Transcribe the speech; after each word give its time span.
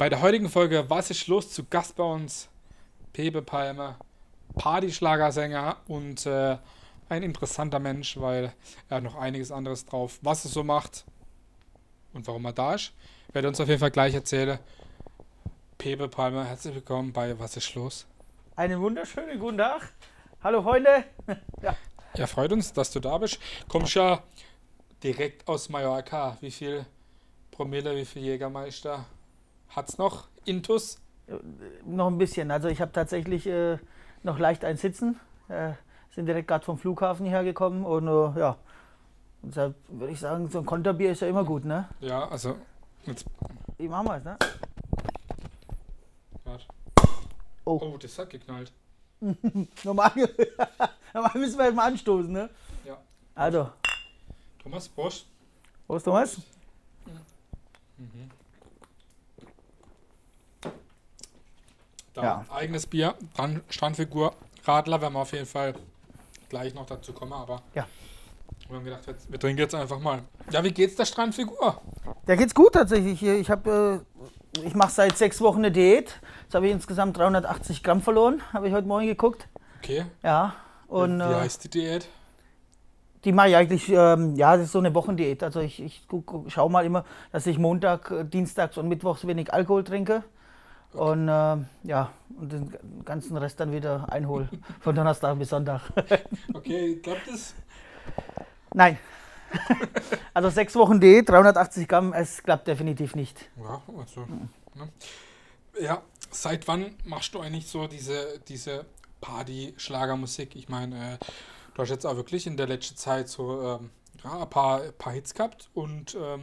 Bei 0.00 0.08
der 0.08 0.22
heutigen 0.22 0.48
Folge 0.48 0.88
Was 0.88 1.10
ist 1.10 1.26
los 1.26 1.52
zu 1.52 1.66
Gast 1.66 1.94
bei 1.96 2.02
uns? 2.02 2.48
Pepe 3.12 3.42
Palmer, 3.42 3.98
Partyschlagersänger 4.56 5.76
und 5.88 6.24
äh, 6.24 6.56
ein 7.10 7.22
interessanter 7.22 7.80
Mensch, 7.80 8.18
weil 8.18 8.54
er 8.88 8.96
hat 8.96 9.04
noch 9.04 9.16
einiges 9.16 9.52
anderes 9.52 9.84
drauf, 9.84 10.18
was 10.22 10.46
er 10.46 10.50
so 10.52 10.64
macht 10.64 11.04
und 12.14 12.26
warum 12.26 12.46
er 12.46 12.54
da 12.54 12.76
ist. 12.76 12.94
Werde 13.34 13.48
uns 13.48 13.60
auf 13.60 13.68
jeden 13.68 13.78
Fall 13.78 13.90
gleich 13.90 14.14
erzählen. 14.14 14.58
Pepe 15.76 16.08
Palmer, 16.08 16.46
herzlich 16.46 16.76
willkommen 16.76 17.12
bei 17.12 17.38
Was 17.38 17.58
ist 17.58 17.74
los? 17.74 18.06
Einen 18.56 18.80
wunderschönen 18.80 19.38
guten 19.38 19.58
Tag. 19.58 19.92
Hallo 20.42 20.62
Freunde. 20.62 21.04
ja. 21.62 21.76
ja, 22.16 22.26
freut 22.26 22.52
uns, 22.52 22.72
dass 22.72 22.90
du 22.90 23.00
da 23.00 23.18
bist. 23.18 23.38
Kommst 23.68 23.96
ja 23.96 24.22
direkt 25.02 25.46
aus 25.46 25.68
Mallorca. 25.68 26.38
Wie 26.40 26.50
viel 26.50 26.86
Promille, 27.50 27.94
wie 27.94 28.06
viel 28.06 28.22
Jägermeister 28.22 29.04
hat's 29.70 29.98
noch? 29.98 30.28
Intus? 30.44 31.00
Äh, 31.26 31.34
noch 31.84 32.08
ein 32.08 32.18
bisschen. 32.18 32.50
Also 32.50 32.68
ich 32.68 32.80
habe 32.80 32.92
tatsächlich 32.92 33.46
äh, 33.46 33.78
noch 34.22 34.38
leicht 34.38 34.64
ein 34.64 34.76
Sitzen. 34.76 35.18
Äh, 35.48 35.72
sind 36.14 36.26
direkt 36.26 36.48
gerade 36.48 36.64
vom 36.64 36.78
Flughafen 36.78 37.24
hierher 37.24 37.44
gekommen 37.44 37.84
und 37.84 38.08
äh, 38.08 38.40
ja. 38.40 38.56
deshalb 39.42 39.76
würde 39.88 40.12
ich 40.12 40.20
sagen, 40.20 40.48
so 40.50 40.58
ein 40.58 40.66
Konterbier 40.66 41.12
ist 41.12 41.20
ja 41.20 41.28
immer 41.28 41.44
gut, 41.44 41.64
ne? 41.64 41.88
Ja, 42.00 42.28
also. 42.28 42.56
Jetzt. 43.06 43.24
Wie 43.78 43.88
machen 43.88 44.06
wir 44.06 44.16
es, 44.16 44.24
ne? 44.24 44.36
Warte. 46.44 46.64
Oh. 47.64 47.80
oh, 47.82 47.96
das 47.96 48.18
hat 48.18 48.30
geknallt. 48.30 48.72
normal, 49.84 50.12
normal 51.14 51.32
müssen 51.34 51.58
wir 51.58 51.72
mal 51.72 51.92
anstoßen, 51.92 52.32
ne? 52.32 52.50
Ja. 52.84 52.98
Also. 53.34 53.70
Thomas, 54.62 54.88
Prost. 54.88 55.26
Prost, 55.86 56.04
Thomas. 56.04 56.38
Mhm. 57.96 58.30
Da 62.20 62.26
ja. 62.26 62.54
eigenes 62.54 62.86
Bier, 62.86 63.14
dann 63.36 63.62
Strandfigur, 63.70 64.34
Radler, 64.64 65.00
werden 65.00 65.14
wir 65.14 65.20
auf 65.20 65.32
jeden 65.32 65.46
Fall 65.46 65.74
gleich 66.48 66.74
noch 66.74 66.86
dazu 66.86 67.12
kommen, 67.12 67.32
aber 67.32 67.62
ja. 67.74 67.86
wir 68.68 68.76
haben 68.76 68.84
gedacht, 68.84 69.02
wir 69.28 69.38
trinken 69.38 69.58
jetzt 69.58 69.74
einfach 69.74 70.00
mal. 70.00 70.22
Ja, 70.50 70.62
wie 70.62 70.72
geht's 70.72 70.96
der 70.96 71.06
Strandfigur? 71.06 71.80
Der 72.26 72.36
geht's 72.36 72.54
gut 72.54 72.74
tatsächlich. 72.74 73.22
Ich 73.22 73.50
habe, 73.50 74.04
äh, 74.56 74.66
ich 74.66 74.74
mache 74.74 74.90
seit 74.90 75.16
sechs 75.16 75.40
Wochen 75.40 75.58
eine 75.58 75.72
Diät. 75.72 76.20
Jetzt 76.42 76.54
habe 76.54 76.66
ich 76.66 76.72
insgesamt 76.72 77.16
380 77.16 77.82
Gramm 77.82 78.02
verloren, 78.02 78.42
habe 78.52 78.68
ich 78.68 78.74
heute 78.74 78.86
Morgen 78.86 79.06
geguckt. 79.06 79.48
Okay. 79.78 80.04
Ja. 80.22 80.54
Und, 80.88 81.20
wie, 81.20 81.24
wie 81.24 81.32
äh, 81.32 81.36
heißt 81.36 81.64
die 81.64 81.70
Diät? 81.70 82.08
Die 83.24 83.32
mache 83.32 83.50
ich 83.50 83.56
eigentlich, 83.56 83.88
ähm, 83.90 84.34
ja, 84.36 84.56
das 84.56 84.66
ist 84.66 84.72
so 84.72 84.78
eine 84.78 84.94
Wochendiät. 84.94 85.42
Also 85.42 85.60
ich, 85.60 85.82
ich 85.82 86.06
schaue 86.48 86.70
mal 86.70 86.84
immer, 86.84 87.04
dass 87.32 87.46
ich 87.46 87.58
Montag, 87.58 88.10
äh, 88.10 88.24
Dienstags 88.24 88.78
und 88.78 88.88
Mittwochs 88.88 89.26
wenig 89.26 89.52
Alkohol 89.52 89.84
trinke. 89.84 90.24
Okay. 90.92 91.02
Und 91.02 91.28
äh, 91.28 91.56
ja, 91.84 92.12
und 92.38 92.52
den 92.52 93.04
ganzen 93.04 93.36
Rest 93.36 93.60
dann 93.60 93.72
wieder 93.72 94.12
einhole. 94.12 94.48
Von 94.80 94.94
Donnerstag 94.94 95.38
bis 95.38 95.50
Sonntag. 95.50 95.82
okay, 96.54 96.96
klappt 96.96 97.28
das? 97.28 97.54
Nein. 98.74 98.98
also 100.34 100.50
sechs 100.50 100.74
Wochen 100.74 101.00
D, 101.00 101.22
380 101.22 101.88
Gramm, 101.88 102.12
es 102.12 102.42
klappt 102.42 102.68
definitiv 102.68 103.14
nicht. 103.14 103.48
Ja, 103.56 103.82
also, 103.98 104.26
ne? 104.74 104.88
ja, 105.80 106.02
seit 106.30 106.66
wann 106.68 106.94
machst 107.04 107.34
du 107.34 107.40
eigentlich 107.40 107.66
so 107.66 107.86
diese, 107.86 108.40
diese 108.48 108.86
Party-Schlagermusik? 109.20 110.54
Ich 110.54 110.68
meine, 110.68 111.14
äh, 111.14 111.18
du 111.74 111.82
hast 111.82 111.90
jetzt 111.90 112.06
auch 112.06 112.16
wirklich 112.16 112.46
in 112.46 112.56
der 112.56 112.68
letzten 112.68 112.96
Zeit 112.96 113.28
so 113.28 113.62
ähm, 113.62 113.90
ja, 114.22 114.42
ein, 114.42 114.50
paar, 114.50 114.82
ein 114.82 114.92
paar 114.96 115.12
Hits 115.12 115.34
gehabt 115.34 115.68
und 115.74 116.14
ähm, 116.14 116.42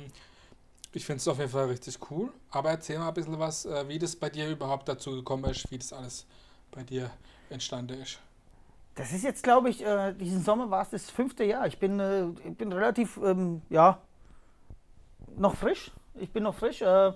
ich 0.98 1.06
finde 1.06 1.20
es 1.20 1.28
auf 1.28 1.38
jeden 1.38 1.52
Fall 1.52 1.68
richtig 1.68 2.00
cool. 2.12 2.30
Aber 2.52 2.72
erzähl 2.72 2.98
mal 2.98 3.08
ein 3.08 3.14
bisschen 3.14 3.40
was, 3.40 3.66
äh, 3.66 3.88
wie 3.88 4.00
das 4.00 4.16
bei 4.16 4.30
dir 4.30 4.50
überhaupt 4.50 4.90
dazu 4.90 5.12
gekommen 5.12 5.46
ist, 5.46 5.70
wie 5.72 5.78
das 5.78 5.94
alles 5.94 6.26
bei 6.72 6.84
dir 6.84 7.10
entstanden 7.50 8.02
ist. 8.02 8.20
Das 8.96 9.14
ist 9.14 9.24
jetzt, 9.24 9.44
glaube 9.44 9.70
ich, 9.70 9.86
äh, 9.86 10.14
diesen 10.14 10.44
Sommer 10.44 10.72
war 10.72 10.82
es 10.82 10.90
das 10.90 11.10
fünfte 11.10 11.44
Jahr. 11.44 11.68
Ich 11.68 11.78
bin, 11.78 12.00
äh, 12.00 12.26
ich 12.44 12.58
bin 12.58 12.74
relativ, 12.74 13.20
ähm, 13.24 13.62
ja, 13.70 14.00
noch 15.38 15.56
frisch. 15.56 15.92
Ich 16.16 16.32
bin 16.32 16.44
noch 16.44 16.56
frisch, 16.56 16.82
äh, 16.82 17.14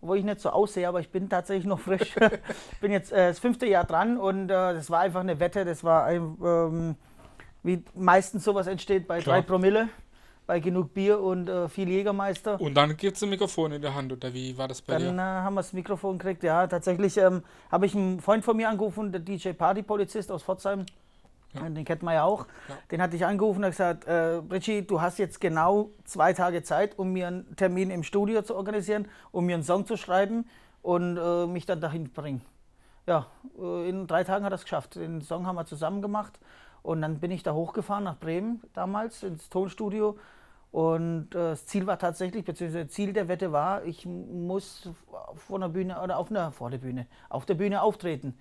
wo 0.00 0.14
ich 0.14 0.24
nicht 0.24 0.40
so 0.40 0.50
aussehe, 0.50 0.88
aber 0.88 0.98
ich 0.98 1.10
bin 1.10 1.28
tatsächlich 1.28 1.66
noch 1.66 1.78
frisch. 1.78 2.16
ich 2.72 2.78
bin 2.80 2.90
jetzt 2.90 3.12
äh, 3.12 3.28
das 3.28 3.38
fünfte 3.38 3.66
Jahr 3.66 3.84
dran 3.84 4.18
und 4.18 4.50
äh, 4.50 4.74
das 4.74 4.90
war 4.90 5.00
einfach 5.00 5.20
eine 5.20 5.38
Wette. 5.38 5.64
Das 5.64 5.84
war 5.84 6.04
ein, 6.04 6.36
ähm, 6.44 6.96
wie 7.62 7.84
meistens 7.94 8.42
sowas 8.42 8.66
entsteht 8.66 9.06
bei 9.06 9.20
Klar. 9.20 9.36
drei 9.36 9.42
Promille, 9.42 9.88
bei 10.50 10.58
genug 10.58 10.92
Bier 10.94 11.20
und 11.20 11.48
äh, 11.48 11.68
viel 11.68 11.88
Jägermeister. 11.88 12.60
Und 12.60 12.74
dann 12.74 12.96
gibt 12.96 13.16
es 13.16 13.22
ein 13.22 13.28
Mikrofon 13.28 13.70
in 13.70 13.82
der 13.82 13.94
Hand, 13.94 14.12
oder 14.12 14.34
wie 14.34 14.58
war 14.58 14.66
das 14.66 14.82
bei 14.82 14.94
dann, 14.94 15.02
dir? 15.02 15.08
Dann 15.10 15.18
äh, 15.18 15.44
haben 15.44 15.54
wir 15.54 15.60
das 15.60 15.72
Mikrofon 15.72 16.18
gekriegt, 16.18 16.42
ja. 16.42 16.66
Tatsächlich 16.66 17.16
ähm, 17.18 17.44
habe 17.70 17.86
ich 17.86 17.94
einen 17.94 18.18
Freund 18.20 18.44
von 18.44 18.56
mir 18.56 18.68
angerufen, 18.68 19.12
der 19.12 19.20
DJ 19.20 19.50
Party 19.50 19.84
Polizist 19.84 20.32
aus 20.32 20.42
Pforzheim. 20.42 20.86
Ja. 21.54 21.68
Den 21.68 21.84
kennt 21.84 22.02
man 22.02 22.14
ja 22.14 22.24
auch. 22.24 22.48
Ja. 22.68 22.74
Den 22.90 23.00
hatte 23.00 23.14
ich 23.14 23.24
angerufen 23.24 23.62
und 23.62 23.70
gesagt, 23.70 24.08
äh, 24.08 24.40
Richie, 24.50 24.82
du 24.82 25.00
hast 25.00 25.20
jetzt 25.20 25.40
genau 25.40 25.90
zwei 26.02 26.32
Tage 26.32 26.64
Zeit, 26.64 26.98
um 26.98 27.12
mir 27.12 27.28
einen 27.28 27.54
Termin 27.54 27.92
im 27.92 28.02
Studio 28.02 28.42
zu 28.42 28.56
organisieren, 28.56 29.06
um 29.30 29.46
mir 29.46 29.54
einen 29.54 29.62
Song 29.62 29.86
zu 29.86 29.96
schreiben 29.96 30.46
und 30.82 31.16
äh, 31.16 31.46
mich 31.46 31.64
dann 31.64 31.80
dahin 31.80 32.06
zu 32.06 32.12
bringen. 32.12 32.40
Ja, 33.06 33.28
äh, 33.56 33.88
in 33.88 34.08
drei 34.08 34.24
Tagen 34.24 34.44
hat 34.44 34.52
er 34.52 34.56
es 34.56 34.64
geschafft. 34.64 34.96
Den 34.96 35.22
Song 35.22 35.46
haben 35.46 35.54
wir 35.54 35.64
zusammen 35.64 36.02
gemacht 36.02 36.40
und 36.82 37.02
dann 37.02 37.20
bin 37.20 37.30
ich 37.30 37.44
da 37.44 37.52
hochgefahren 37.52 38.02
nach 38.02 38.18
Bremen 38.18 38.60
damals 38.72 39.22
ins 39.22 39.48
Tonstudio. 39.48 40.18
Und 40.72 41.34
äh, 41.34 41.50
das 41.50 41.66
Ziel 41.66 41.86
war 41.86 41.98
tatsächlich, 41.98 42.44
beziehungsweise 42.44 42.84
das 42.84 42.94
Ziel 42.94 43.12
der 43.12 43.28
Wette 43.28 43.50
war, 43.50 43.84
ich 43.84 44.06
muss 44.06 44.88
vor 45.34 45.58
der 45.58 45.68
Bühne 45.68 46.00
oder 46.00 46.18
auf 46.18 46.30
einer 46.30 46.52
vor 46.52 46.70
der 46.70 46.78
Bühne, 46.78 47.06
auf 47.28 47.44
der 47.44 47.54
Bühne 47.54 47.82
auftreten. 47.82 48.38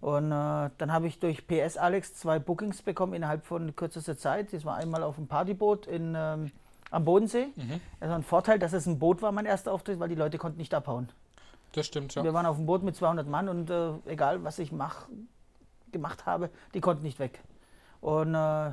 Und 0.00 0.32
äh, 0.32 0.70
dann 0.78 0.92
habe 0.92 1.06
ich 1.06 1.18
durch 1.18 1.46
PS 1.46 1.76
Alex 1.76 2.14
zwei 2.14 2.38
Bookings 2.38 2.80
bekommen 2.80 3.12
innerhalb 3.12 3.44
von 3.44 3.76
kürzester 3.76 4.16
Zeit. 4.16 4.52
Das 4.54 4.64
war 4.64 4.76
einmal 4.76 5.02
auf 5.02 5.16
dem 5.16 5.26
Partyboot 5.26 5.86
in, 5.86 6.14
ähm, 6.16 6.50
am 6.90 7.04
Bodensee. 7.04 7.48
Mhm. 7.54 7.80
Also 8.00 8.14
ein 8.14 8.22
Vorteil, 8.22 8.58
dass 8.58 8.72
es 8.72 8.86
ein 8.86 8.98
Boot 8.98 9.20
war, 9.20 9.30
mein 9.30 9.44
erster 9.44 9.72
Auftritt, 9.72 10.00
weil 10.00 10.08
die 10.08 10.14
Leute 10.14 10.38
konnten 10.38 10.58
nicht 10.58 10.72
abhauen. 10.72 11.10
Das 11.72 11.86
stimmt, 11.86 12.14
ja. 12.14 12.24
Wir 12.24 12.32
waren 12.32 12.46
auf 12.46 12.56
dem 12.56 12.64
Boot 12.64 12.82
mit 12.82 12.96
200 12.96 13.28
Mann 13.28 13.48
und 13.50 13.70
äh, 13.70 13.92
egal, 14.06 14.42
was 14.42 14.58
ich 14.58 14.72
mach, 14.72 15.06
gemacht 15.92 16.24
habe, 16.24 16.48
die 16.72 16.80
konnten 16.80 17.02
nicht 17.02 17.18
weg. 17.18 17.40
Und 18.00 18.34
äh, 18.34 18.72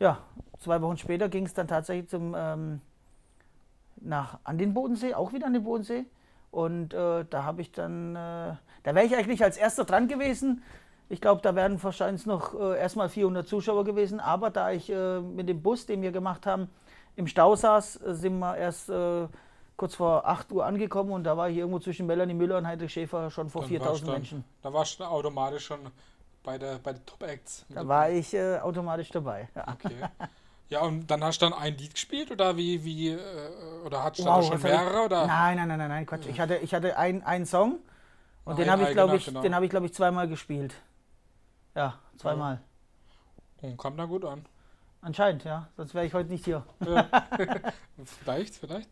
ja, 0.00 0.18
zwei 0.58 0.80
Wochen 0.82 0.96
später 0.96 1.28
ging 1.28 1.46
es 1.46 1.54
dann 1.54 1.68
tatsächlich 1.68 2.08
zum, 2.08 2.34
ähm, 2.36 2.80
nach, 4.00 4.38
an 4.44 4.58
den 4.58 4.74
Bodensee, 4.74 5.14
auch 5.14 5.32
wieder 5.32 5.46
an 5.46 5.52
den 5.52 5.64
Bodensee. 5.64 6.04
Und 6.50 6.94
äh, 6.94 7.24
da 7.28 7.44
habe 7.44 7.60
ich 7.60 7.72
dann, 7.72 8.16
äh, 8.16 8.54
da 8.82 8.94
wäre 8.94 9.04
ich 9.04 9.14
eigentlich 9.14 9.42
als 9.42 9.56
erster 9.56 9.84
dran 9.84 10.08
gewesen. 10.08 10.62
Ich 11.10 11.20
glaube, 11.20 11.40
da 11.42 11.54
wären 11.54 11.82
wahrscheinlich 11.82 12.26
noch 12.26 12.58
äh, 12.58 12.78
erstmal 12.78 13.08
400 13.08 13.46
Zuschauer 13.46 13.84
gewesen. 13.84 14.20
Aber 14.20 14.50
da 14.50 14.70
ich 14.70 14.90
äh, 14.90 15.20
mit 15.20 15.48
dem 15.48 15.62
Bus, 15.62 15.86
den 15.86 16.02
wir 16.02 16.12
gemacht 16.12 16.46
haben, 16.46 16.68
im 17.16 17.26
Stau 17.26 17.56
saß, 17.56 18.02
äh, 18.02 18.14
sind 18.14 18.38
wir 18.38 18.56
erst 18.56 18.88
äh, 18.88 19.26
kurz 19.76 19.94
vor 19.94 20.26
8 20.26 20.52
Uhr 20.52 20.66
angekommen 20.66 21.12
und 21.12 21.24
da 21.24 21.36
war 21.36 21.48
ich 21.48 21.56
irgendwo 21.56 21.78
zwischen 21.78 22.06
Melanie 22.06 22.34
Müller 22.34 22.58
und 22.58 22.66
Heinrich 22.66 22.92
Schäfer 22.92 23.30
schon 23.30 23.48
vor 23.48 23.62
4000 23.62 24.10
Menschen. 24.10 24.44
Da 24.62 24.72
warst 24.72 24.98
du 24.98 25.04
automatisch 25.04 25.66
schon 25.66 25.80
bei 26.42 26.58
der, 26.58 26.78
bei 26.78 26.92
den 26.92 27.04
Top 27.04 27.22
Acts. 27.22 27.66
Da 27.68 27.86
war 27.86 28.10
ich 28.10 28.34
äh, 28.34 28.58
automatisch 28.58 29.10
dabei. 29.10 29.48
Ja. 29.54 29.66
Okay. 29.84 29.94
Ja, 30.70 30.82
und 30.82 31.06
dann 31.06 31.24
hast 31.24 31.40
du 31.40 31.46
dann 31.46 31.58
ein 31.58 31.78
Lied 31.78 31.94
gespielt 31.94 32.30
oder 32.30 32.54
wie, 32.58 32.84
wie, 32.84 33.08
äh, 33.08 33.18
oder 33.86 34.04
hattest 34.04 34.26
du 34.26 34.30
wow, 34.30 34.46
schon 34.46 34.60
mehrere? 34.60 35.06
Oder? 35.06 35.26
Nein, 35.26 35.56
nein, 35.56 35.68
nein, 35.68 35.78
nein, 35.78 35.88
nein, 35.88 36.06
Quatsch. 36.06 36.26
Ja. 36.26 36.30
Ich 36.30 36.40
hatte, 36.40 36.56
ich 36.56 36.74
hatte 36.74 36.98
ein, 36.98 37.22
einen 37.22 37.46
Song 37.46 37.78
und 38.44 38.52
Ach, 38.52 38.56
den 38.56 38.70
habe 38.70 38.82
ich, 38.82 38.90
glaube 38.90 39.16
ich, 39.16 39.24
genau. 39.24 39.40
den 39.40 39.54
habe 39.54 39.64
ich, 39.64 39.70
glaube 39.70 39.86
ich, 39.86 39.94
zweimal 39.94 40.28
gespielt. 40.28 40.74
Ja, 41.74 41.98
zweimal. 42.18 42.60
Und 43.62 43.78
kam 43.78 43.96
da 43.96 44.04
gut 44.04 44.26
an. 44.26 44.44
Anscheinend, 45.00 45.44
ja. 45.44 45.68
Sonst 45.76 45.94
wäre 45.94 46.04
ich 46.04 46.12
heute 46.12 46.28
nicht 46.28 46.44
hier. 46.44 46.64
Ja. 46.84 47.08
vielleicht, 48.04 48.54
vielleicht. 48.56 48.90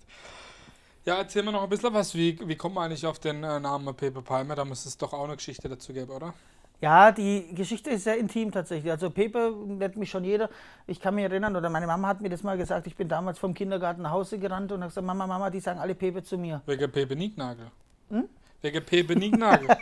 Ja, 1.04 1.18
erzähl 1.18 1.42
mir 1.42 1.52
noch 1.52 1.62
ein 1.62 1.68
bisschen 1.68 1.92
was. 1.92 2.14
Wie, 2.14 2.38
wie 2.48 2.56
kommt 2.56 2.74
man 2.74 2.84
eigentlich 2.84 3.06
auf 3.06 3.18
den 3.18 3.44
äh, 3.44 3.60
Namen 3.60 3.94
Pepe 3.94 4.22
Palmer? 4.22 4.54
Da 4.54 4.64
muss 4.64 4.86
es 4.86 4.96
doch 4.96 5.12
auch 5.12 5.24
eine 5.24 5.36
Geschichte 5.36 5.68
dazu 5.68 5.92
geben, 5.92 6.10
oder? 6.10 6.34
Ja, 6.80 7.10
die 7.10 7.54
Geschichte 7.54 7.90
ist 7.90 8.04
sehr 8.04 8.18
intim 8.18 8.52
tatsächlich. 8.52 8.90
Also 8.92 9.10
Pepe 9.10 9.54
nennt 9.66 9.96
mich 9.96 10.10
schon 10.10 10.24
jeder. 10.24 10.50
Ich 10.86 11.00
kann 11.00 11.14
mich 11.14 11.24
erinnern, 11.24 11.56
oder 11.56 11.70
meine 11.70 11.86
Mama 11.86 12.08
hat 12.08 12.20
mir 12.20 12.28
das 12.28 12.42
mal 12.42 12.58
gesagt, 12.58 12.86
ich 12.86 12.96
bin 12.96 13.08
damals 13.08 13.38
vom 13.38 13.54
Kindergarten 13.54 14.02
nach 14.02 14.10
Hause 14.10 14.38
gerannt 14.38 14.72
und 14.72 14.80
habe 14.80 14.90
gesagt, 14.90 15.06
Mama, 15.06 15.26
Mama, 15.26 15.48
die 15.48 15.60
sagen 15.60 15.80
alle 15.80 15.94
Pepe 15.94 16.22
zu 16.22 16.36
mir. 16.36 16.60
Wegen 16.66 16.90
Pepe 16.92 17.16
Nicknagel. 17.16 17.70
Hm? 18.10 18.28
Wegen 18.60 18.84
Pepe 18.84 19.16
Nicknagel. 19.16 19.68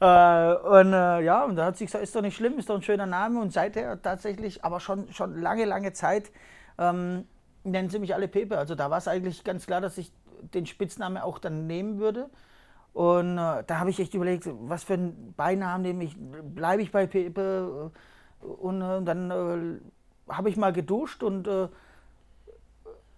äh, 0.00 0.54
und 0.54 0.92
äh, 0.92 1.20
ja, 1.22 1.44
und 1.44 1.56
da 1.56 1.66
hat 1.66 1.76
sie 1.76 1.86
gesagt, 1.86 2.04
ist 2.04 2.14
doch 2.14 2.22
nicht 2.22 2.36
schlimm, 2.36 2.56
ist 2.58 2.70
doch 2.70 2.76
ein 2.76 2.82
schöner 2.82 3.06
Name. 3.06 3.40
Und 3.40 3.52
seither 3.52 4.00
tatsächlich, 4.00 4.64
aber 4.64 4.78
schon, 4.78 5.12
schon 5.12 5.40
lange, 5.40 5.64
lange 5.64 5.92
Zeit, 5.92 6.30
ähm, 6.78 7.26
nennen 7.64 7.90
sie 7.90 7.98
mich 7.98 8.14
alle 8.14 8.28
Pepe. 8.28 8.58
Also 8.58 8.76
da 8.76 8.90
war 8.90 8.98
es 8.98 9.08
eigentlich 9.08 9.42
ganz 9.42 9.66
klar, 9.66 9.80
dass 9.80 9.98
ich 9.98 10.12
den 10.52 10.66
Spitznamen 10.66 11.18
auch 11.18 11.40
dann 11.40 11.66
nehmen 11.66 11.98
würde. 11.98 12.30
Und 12.94 13.38
äh, 13.38 13.64
da 13.66 13.78
habe 13.80 13.90
ich 13.90 13.98
echt 13.98 14.14
überlegt, 14.14 14.48
was 14.48 14.84
für 14.84 14.94
einen 14.94 15.34
Beinamen 15.36 15.82
nehme 15.82 16.04
ich, 16.04 16.16
bleibe 16.16 16.80
ich 16.80 16.92
bei 16.92 17.06
Pepe? 17.06 17.90
Und 18.40 18.82
äh, 18.82 19.02
dann 19.02 19.30
äh, 19.30 20.32
habe 20.32 20.48
ich 20.48 20.56
mal 20.56 20.72
geduscht 20.72 21.22
und 21.22 21.48
äh, 21.48 21.68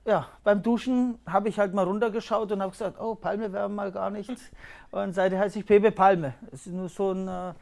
ja, 0.07 0.29
beim 0.45 0.63
Duschen 0.63 1.19
habe 1.27 1.49
ich 1.49 1.59
halt 1.59 1.75
mal 1.75 1.85
runtergeschaut 1.85 2.51
und 2.53 2.63
habe 2.63 2.71
gesagt, 2.71 2.99
oh, 2.99 3.17
Palme 3.17 3.53
wäre 3.53 3.69
mal 3.69 3.91
gar 3.93 4.09
nichts. 4.11 4.41
Und 4.93 5.13
seitdem 5.15 5.41
heiße 5.41 5.59
ich 5.59 5.67
Pepe 5.67 5.91
Palme. 5.91 6.35
Es 6.53 6.67
ist 6.67 6.73
nur 6.73 6.89
so 6.89 7.11
ein, 7.11 7.27
äh, 7.27 7.53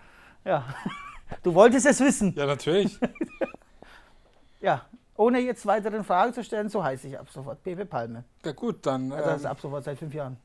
ja, 0.44 0.64
du 1.42 1.54
wolltest 1.54 1.86
es 1.86 2.00
wissen. 2.00 2.34
Ja, 2.36 2.44
natürlich. 2.44 3.00
ja, 4.60 4.82
ohne 5.16 5.40
jetzt 5.40 5.64
weiteren 5.64 6.04
Fragen 6.04 6.34
zu 6.34 6.44
stellen, 6.44 6.68
so 6.68 6.84
heiße 6.84 7.08
ich 7.08 7.18
ab 7.18 7.30
sofort 7.30 7.62
Pepe 7.62 7.86
Palme. 7.86 8.24
Ja 8.44 8.52
gut, 8.52 8.84
dann 8.84 9.10
Also 9.10 9.24
das 9.24 9.32
ähm, 9.32 9.36
ist 9.38 9.46
ab 9.46 9.60
sofort 9.60 9.84
seit 9.84 9.98
fünf 9.98 10.12
Jahren. 10.12 10.36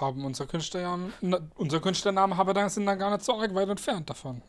Haben 0.00 0.24
unsere 0.24 0.48
Künstlernamen, 0.48 1.12
na, 1.20 1.38
unser 1.56 1.80
Künstlernamen 1.80 2.32
aber 2.32 2.54
dann 2.54 2.68
sind 2.68 2.86
dann 2.86 2.98
gar 2.98 3.10
nicht 3.10 3.24
so 3.24 3.38
arg 3.38 3.54
weit 3.54 3.68
entfernt 3.68 4.08
davon. 4.08 4.42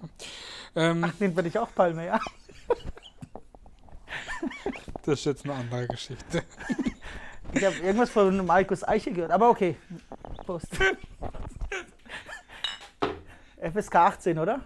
Ähm, 0.76 1.12
Den 1.20 1.36
bin 1.36 1.46
ich 1.46 1.58
auch 1.58 1.74
Palme, 1.74 2.06
ja. 2.06 2.20
das 5.04 5.20
ist 5.20 5.26
jetzt 5.26 5.46
eine 5.46 5.56
andere 5.56 5.88
Geschichte. 5.88 6.44
Ich 7.54 7.64
habe 7.64 7.76
irgendwas 7.78 8.10
von 8.10 8.46
Markus 8.46 8.88
Eiche 8.88 9.12
gehört, 9.12 9.32
aber 9.32 9.50
okay. 9.50 9.76
Prost. 10.46 10.68
FSK 13.62 13.96
18, 13.96 14.40
oder? 14.40 14.62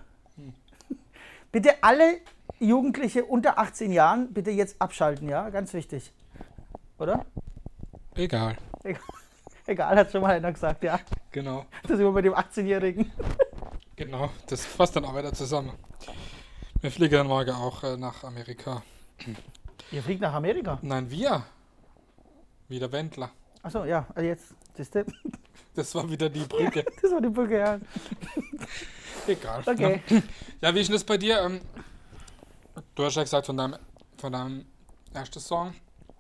Bitte 1.52 1.76
alle 1.82 2.22
Jugendliche 2.60 3.26
unter 3.26 3.60
18 3.60 3.92
Jahren 3.92 4.34
bitte 4.34 4.52
jetzt 4.52 4.82
abschalten, 4.82 5.30
ja? 5.30 5.50
Ganz 5.50 5.74
wichtig. 5.74 6.12
Oder? 6.98 7.26
Egal. 8.16 8.58
Egal, 8.84 9.02
Egal 9.68 9.98
hat 9.98 10.12
schon 10.12 10.22
mal 10.22 10.32
einer 10.32 10.52
gesagt, 10.52 10.84
ja. 10.84 10.98
Genau. 11.32 11.66
Das 11.86 12.00
immer 12.00 12.14
mit 12.14 12.24
dem 12.24 12.34
18-Jährigen. 12.34 13.12
Genau. 13.98 14.30
Das 14.48 14.66
passt 14.66 14.96
dann 14.96 15.04
auch 15.06 15.16
wieder 15.16 15.34
zusammen. 15.34 15.74
Wir 16.80 16.90
fliegen 16.90 17.16
dann 17.16 17.28
morgen 17.28 17.52
auch 17.52 17.84
äh, 17.84 17.98
nach 17.98 18.24
Amerika. 18.24 18.82
Ihr 19.92 20.02
fliegt 20.02 20.22
nach 20.22 20.34
Amerika. 20.34 20.80
Nein, 20.82 21.10
wir. 21.12 21.44
Wieder 22.70 22.92
Wendler. 22.92 23.32
Achso, 23.62 23.84
ja, 23.84 24.08
also 24.16 24.28
jetzt. 24.28 24.54
Siehste? 24.76 25.06
Das 25.76 25.94
war 25.96 26.10
wieder 26.10 26.30
die 26.30 26.46
Brücke. 26.46 26.86
Das 27.02 27.12
war 27.12 27.22
die 27.22 27.30
Brücke, 27.30 27.60
ja. 27.60 27.80
Egal. 29.28 29.64
Okay. 29.66 30.02
Ja, 30.62 30.74
wie 30.74 30.80
ist 30.80 30.88
denn 30.88 30.96
das 30.96 31.04
bei 31.04 31.18
dir? 31.18 31.42
Ähm, 31.42 31.62
du 32.96 33.04
hast 33.04 33.16
ja 33.16 33.24
gesagt, 33.24 33.46
von 33.46 33.58
deinem, 33.58 33.76
von 34.18 34.32
deinem 34.32 34.66
ersten 35.14 35.40
Song, 35.40 35.74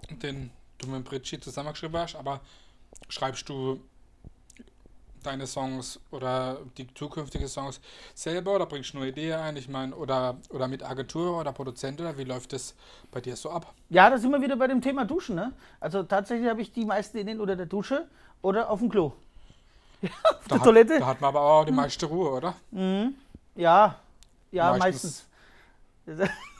den 0.09 0.51
du 0.77 0.87
mit 0.89 1.05
Britchie 1.05 1.39
zusammengeschrieben 1.39 1.99
hast, 1.99 2.15
aber 2.15 2.41
schreibst 3.09 3.47
du 3.49 3.79
deine 5.23 5.45
Songs 5.47 5.99
oder 6.11 6.59
die 6.77 6.87
zukünftigen 6.93 7.47
Songs 7.47 7.81
selber 8.13 8.55
oder 8.55 8.65
bringst 8.65 8.93
du 8.93 8.97
nur 8.97 9.07
Ideen 9.07 9.39
ein? 9.39 9.57
Ich 9.57 9.67
meine, 9.67 9.95
oder, 9.95 10.37
oder 10.49 10.67
mit 10.67 10.83
Agentur 10.83 11.39
oder 11.39 11.51
Produzent 11.51 11.99
oder 11.99 12.17
wie 12.17 12.23
läuft 12.23 12.53
das 12.53 12.75
bei 13.11 13.19
dir 13.21 13.35
so 13.35 13.49
ab? 13.49 13.73
Ja, 13.89 14.09
da 14.09 14.17
sind 14.17 14.31
wir 14.31 14.41
wieder 14.41 14.55
bei 14.55 14.67
dem 14.67 14.81
Thema 14.81 15.05
Duschen, 15.05 15.35
ne? 15.35 15.53
Also 15.79 16.03
tatsächlich 16.03 16.49
habe 16.49 16.61
ich 16.61 16.71
die 16.71 16.85
meisten 16.85 17.17
Ideen 17.17 17.39
unter 17.41 17.55
der 17.55 17.65
Dusche 17.65 18.07
oder 18.41 18.69
auf 18.69 18.79
dem 18.79 18.89
Klo. 18.89 19.13
Ja, 20.01 20.09
auf 20.39 20.47
der 20.47 20.57
hat, 20.57 20.63
Toilette. 20.63 20.99
Da 20.99 21.05
hat 21.07 21.21
man 21.21 21.29
aber 21.29 21.41
auch 21.41 21.65
die 21.65 21.71
meiste 21.71 22.05
Ruhe, 22.05 22.31
oder? 22.31 22.55
Ja, 23.55 23.95
ja, 24.51 24.77
Meistens. 24.77 25.25
meistens. 26.05 26.29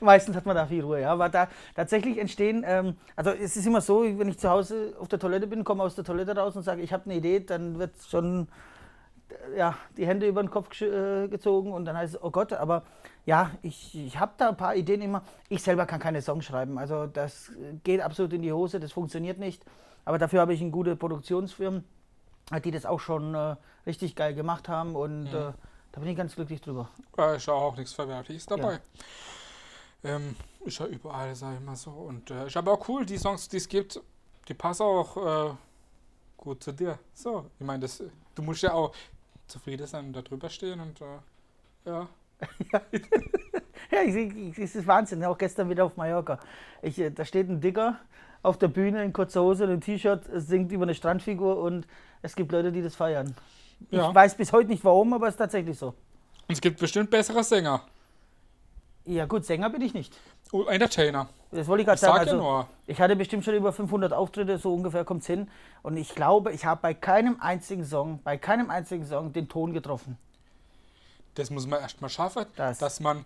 meistens 0.00 0.36
hat 0.36 0.46
man 0.46 0.56
da 0.56 0.66
viel 0.66 0.82
Ruhe, 0.82 1.00
ja. 1.00 1.12
Aber 1.12 1.28
da 1.28 1.48
tatsächlich 1.74 2.18
entstehen, 2.18 2.64
ähm, 2.66 2.96
also 3.14 3.30
es 3.30 3.56
ist 3.56 3.66
immer 3.66 3.80
so, 3.80 4.02
wenn 4.02 4.28
ich 4.28 4.38
zu 4.38 4.48
Hause 4.48 4.94
auf 4.98 5.08
der 5.08 5.18
Toilette 5.18 5.46
bin, 5.46 5.64
komme 5.64 5.82
aus 5.82 5.94
der 5.94 6.04
Toilette 6.04 6.36
raus 6.36 6.56
und 6.56 6.62
sage, 6.62 6.82
ich 6.82 6.92
habe 6.92 7.04
eine 7.06 7.14
Idee, 7.14 7.40
dann 7.40 7.78
wird 7.78 7.92
schon 8.08 8.48
äh, 9.28 9.58
ja, 9.58 9.76
die 9.96 10.06
Hände 10.06 10.26
über 10.26 10.42
den 10.42 10.50
Kopf 10.50 10.80
äh, 10.80 11.28
gezogen 11.28 11.72
und 11.72 11.84
dann 11.84 11.96
heißt 11.96 12.14
es, 12.14 12.22
oh 12.22 12.30
Gott, 12.30 12.52
aber 12.52 12.82
ja, 13.24 13.50
ich, 13.62 13.94
ich 13.94 14.18
habe 14.18 14.32
da 14.36 14.50
ein 14.50 14.56
paar 14.56 14.76
Ideen 14.76 15.02
immer. 15.02 15.22
Ich 15.48 15.62
selber 15.62 15.86
kann 15.86 16.00
keine 16.00 16.22
Songs 16.22 16.44
schreiben, 16.44 16.78
also 16.78 17.06
das 17.06 17.50
geht 17.84 18.00
absolut 18.00 18.32
in 18.32 18.42
die 18.42 18.52
Hose, 18.52 18.80
das 18.80 18.92
funktioniert 18.92 19.38
nicht. 19.38 19.64
Aber 20.04 20.18
dafür 20.18 20.40
habe 20.40 20.54
ich 20.54 20.60
eine 20.60 20.70
gute 20.70 20.94
Produktionsfirmen, 20.94 21.84
die 22.64 22.70
das 22.70 22.86
auch 22.86 23.00
schon 23.00 23.34
äh, 23.34 23.56
richtig 23.86 24.14
geil 24.14 24.34
gemacht 24.34 24.68
haben 24.68 24.94
und 24.94 25.26
äh, 25.26 25.52
da 25.96 26.00
bin 26.00 26.10
ich 26.10 26.16
ganz 26.16 26.34
glücklich 26.34 26.60
drüber. 26.60 26.90
Ja, 27.16 27.34
ist 27.34 27.46
ja 27.46 27.54
auch 27.54 27.74
nichts 27.74 27.94
Verwerfliches 27.94 28.44
dabei. 28.44 28.80
Ähm, 30.06 30.36
ist 30.64 30.78
ja 30.78 30.86
überall, 30.86 31.34
sag 31.34 31.54
ich 31.54 31.60
mal 31.60 31.76
so. 31.76 31.90
Und 31.90 32.30
äh, 32.30 32.46
ist 32.46 32.56
aber 32.56 32.72
auch 32.72 32.88
cool, 32.88 33.04
die 33.04 33.18
Songs, 33.18 33.48
die 33.48 33.58
es 33.58 33.68
gibt, 33.68 34.00
die 34.48 34.54
passen 34.54 34.82
auch 34.82 35.50
äh, 35.50 35.54
gut 36.36 36.62
zu 36.62 36.72
dir. 36.72 36.98
So, 37.14 37.46
ich 37.58 37.66
meine, 37.66 37.86
du 38.34 38.42
musst 38.42 38.62
ja 38.62 38.72
auch 38.72 38.92
zufrieden 39.46 39.86
sein 39.86 40.06
und 40.06 40.12
da 40.12 40.22
drüber 40.22 40.48
stehen 40.48 40.80
und 40.80 41.00
äh, 41.00 41.90
ja. 41.90 42.08
Ja, 43.90 44.02
ich, 44.02 44.14
ich, 44.16 44.58
es 44.58 44.74
ist 44.74 44.86
Wahnsinn, 44.86 45.24
auch 45.24 45.38
gestern 45.38 45.70
wieder 45.70 45.84
auf 45.84 45.96
Mallorca. 45.96 46.38
Ich, 46.82 46.98
äh, 46.98 47.10
da 47.10 47.24
steht 47.24 47.48
ein 47.48 47.60
Dicker 47.60 48.00
auf 48.42 48.58
der 48.58 48.68
Bühne 48.68 49.04
in 49.04 49.12
kurzer 49.12 49.42
Hose 49.42 49.64
und 49.64 49.70
einem 49.70 49.80
T-Shirt, 49.80 50.24
singt 50.34 50.72
über 50.72 50.84
eine 50.84 50.94
Strandfigur 50.94 51.58
und 51.58 51.86
es 52.22 52.34
gibt 52.34 52.52
Leute, 52.52 52.72
die 52.72 52.82
das 52.82 52.94
feiern. 52.94 53.34
Ja. 53.90 54.08
Ich 54.08 54.14
weiß 54.14 54.36
bis 54.36 54.52
heute 54.52 54.70
nicht 54.70 54.84
warum, 54.84 55.12
aber 55.12 55.28
es 55.28 55.34
ist 55.34 55.38
tatsächlich 55.38 55.78
so. 55.78 55.88
Und 55.88 55.94
es 56.48 56.60
gibt 56.60 56.78
bestimmt 56.78 57.10
bessere 57.10 57.44
Sänger. 57.44 57.82
Ja 59.06 59.24
gut, 59.26 59.44
Sänger 59.44 59.70
bin 59.70 59.82
ich 59.82 59.94
nicht. 59.94 60.16
Oh, 60.52 60.64
Entertainer. 60.64 61.28
Das 61.52 61.66
wollte 61.68 61.82
ich 61.82 61.86
gerade 61.86 61.98
sagen. 62.00 62.12
sag 62.18 62.26
ja 62.26 62.32
Also, 62.32 62.42
nur. 62.42 62.68
ich 62.86 63.00
hatte 63.00 63.14
bestimmt 63.16 63.44
schon 63.44 63.54
über 63.54 63.72
500 63.72 64.12
Auftritte, 64.12 64.58
so 64.58 64.74
ungefähr 64.74 65.04
kommt 65.04 65.22
es 65.22 65.28
hin. 65.28 65.48
Und 65.82 65.96
ich 65.96 66.14
glaube, 66.14 66.52
ich 66.52 66.64
habe 66.64 66.80
bei 66.82 66.92
keinem 66.92 67.40
einzigen 67.40 67.84
Song, 67.84 68.20
bei 68.24 68.36
keinem 68.36 68.68
einzigen 68.68 69.06
Song 69.06 69.32
den 69.32 69.48
Ton 69.48 69.72
getroffen. 69.72 70.18
Das 71.34 71.50
muss 71.50 71.66
man 71.66 71.80
erstmal 71.80 72.10
schaffen, 72.10 72.46
Das. 72.56 72.78
dass 72.78 72.98
man 72.98 73.24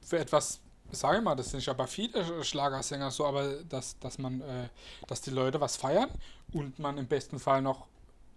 für 0.00 0.18
etwas, 0.18 0.60
sage 0.90 1.18
ich 1.18 1.24
mal, 1.24 1.34
das 1.34 1.50
sind 1.50 1.64
ja 1.66 1.72
bei 1.74 1.86
vielen 1.86 2.42
Schlagersänger 2.42 3.10
so, 3.10 3.26
aber 3.26 3.62
dass, 3.68 3.98
dass 3.98 4.18
man, 4.18 4.40
äh, 4.40 4.68
dass 5.06 5.20
die 5.20 5.30
Leute 5.30 5.60
was 5.60 5.76
feiern 5.76 6.08
und 6.54 6.78
man 6.78 6.96
im 6.96 7.06
besten 7.06 7.38
Fall 7.38 7.60
noch 7.60 7.86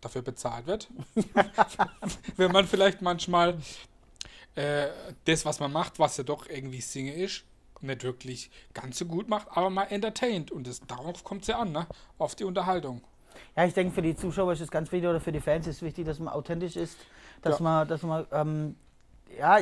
dafür 0.01 0.21
bezahlt 0.23 0.65
wird. 0.67 0.89
Wenn 2.35 2.51
man 2.51 2.67
vielleicht 2.67 3.01
manchmal 3.01 3.55
äh, 4.55 4.87
das, 5.25 5.45
was 5.45 5.59
man 5.59 5.71
macht, 5.71 5.99
was 5.99 6.17
ja 6.17 6.23
doch 6.23 6.47
irgendwie 6.49 6.81
Singe 6.81 7.13
ist, 7.13 7.43
nicht 7.81 8.03
wirklich 8.03 8.51
ganz 8.73 8.97
so 8.99 9.05
gut 9.05 9.27
macht, 9.29 9.47
aber 9.51 9.69
mal 9.69 9.85
entertaint. 9.85 10.51
Und 10.51 10.67
das, 10.67 10.81
darauf 10.81 11.23
kommt 11.23 11.41
es 11.41 11.47
ja 11.47 11.59
an, 11.59 11.71
ne? 11.71 11.87
auf 12.17 12.35
die 12.35 12.43
Unterhaltung. 12.43 13.01
Ja, 13.55 13.65
ich 13.65 13.73
denke, 13.73 13.93
für 13.93 14.01
die 14.01 14.15
Zuschauer 14.15 14.53
ist 14.53 14.61
es 14.61 14.69
ganz 14.71 14.91
wichtig 14.91 15.09
oder 15.09 15.19
für 15.19 15.31
die 15.31 15.39
Fans 15.39 15.65
ist 15.67 15.77
es 15.77 15.81
wichtig, 15.81 16.05
dass 16.05 16.19
man 16.19 16.27
authentisch 16.33 16.75
ist, 16.75 16.97
dass 17.41 17.59
Ja. 17.59 17.63
man, 17.63 17.87
dass 17.87 18.03
man, 18.03 18.25
ähm, 18.31 18.75
ja, 19.37 19.57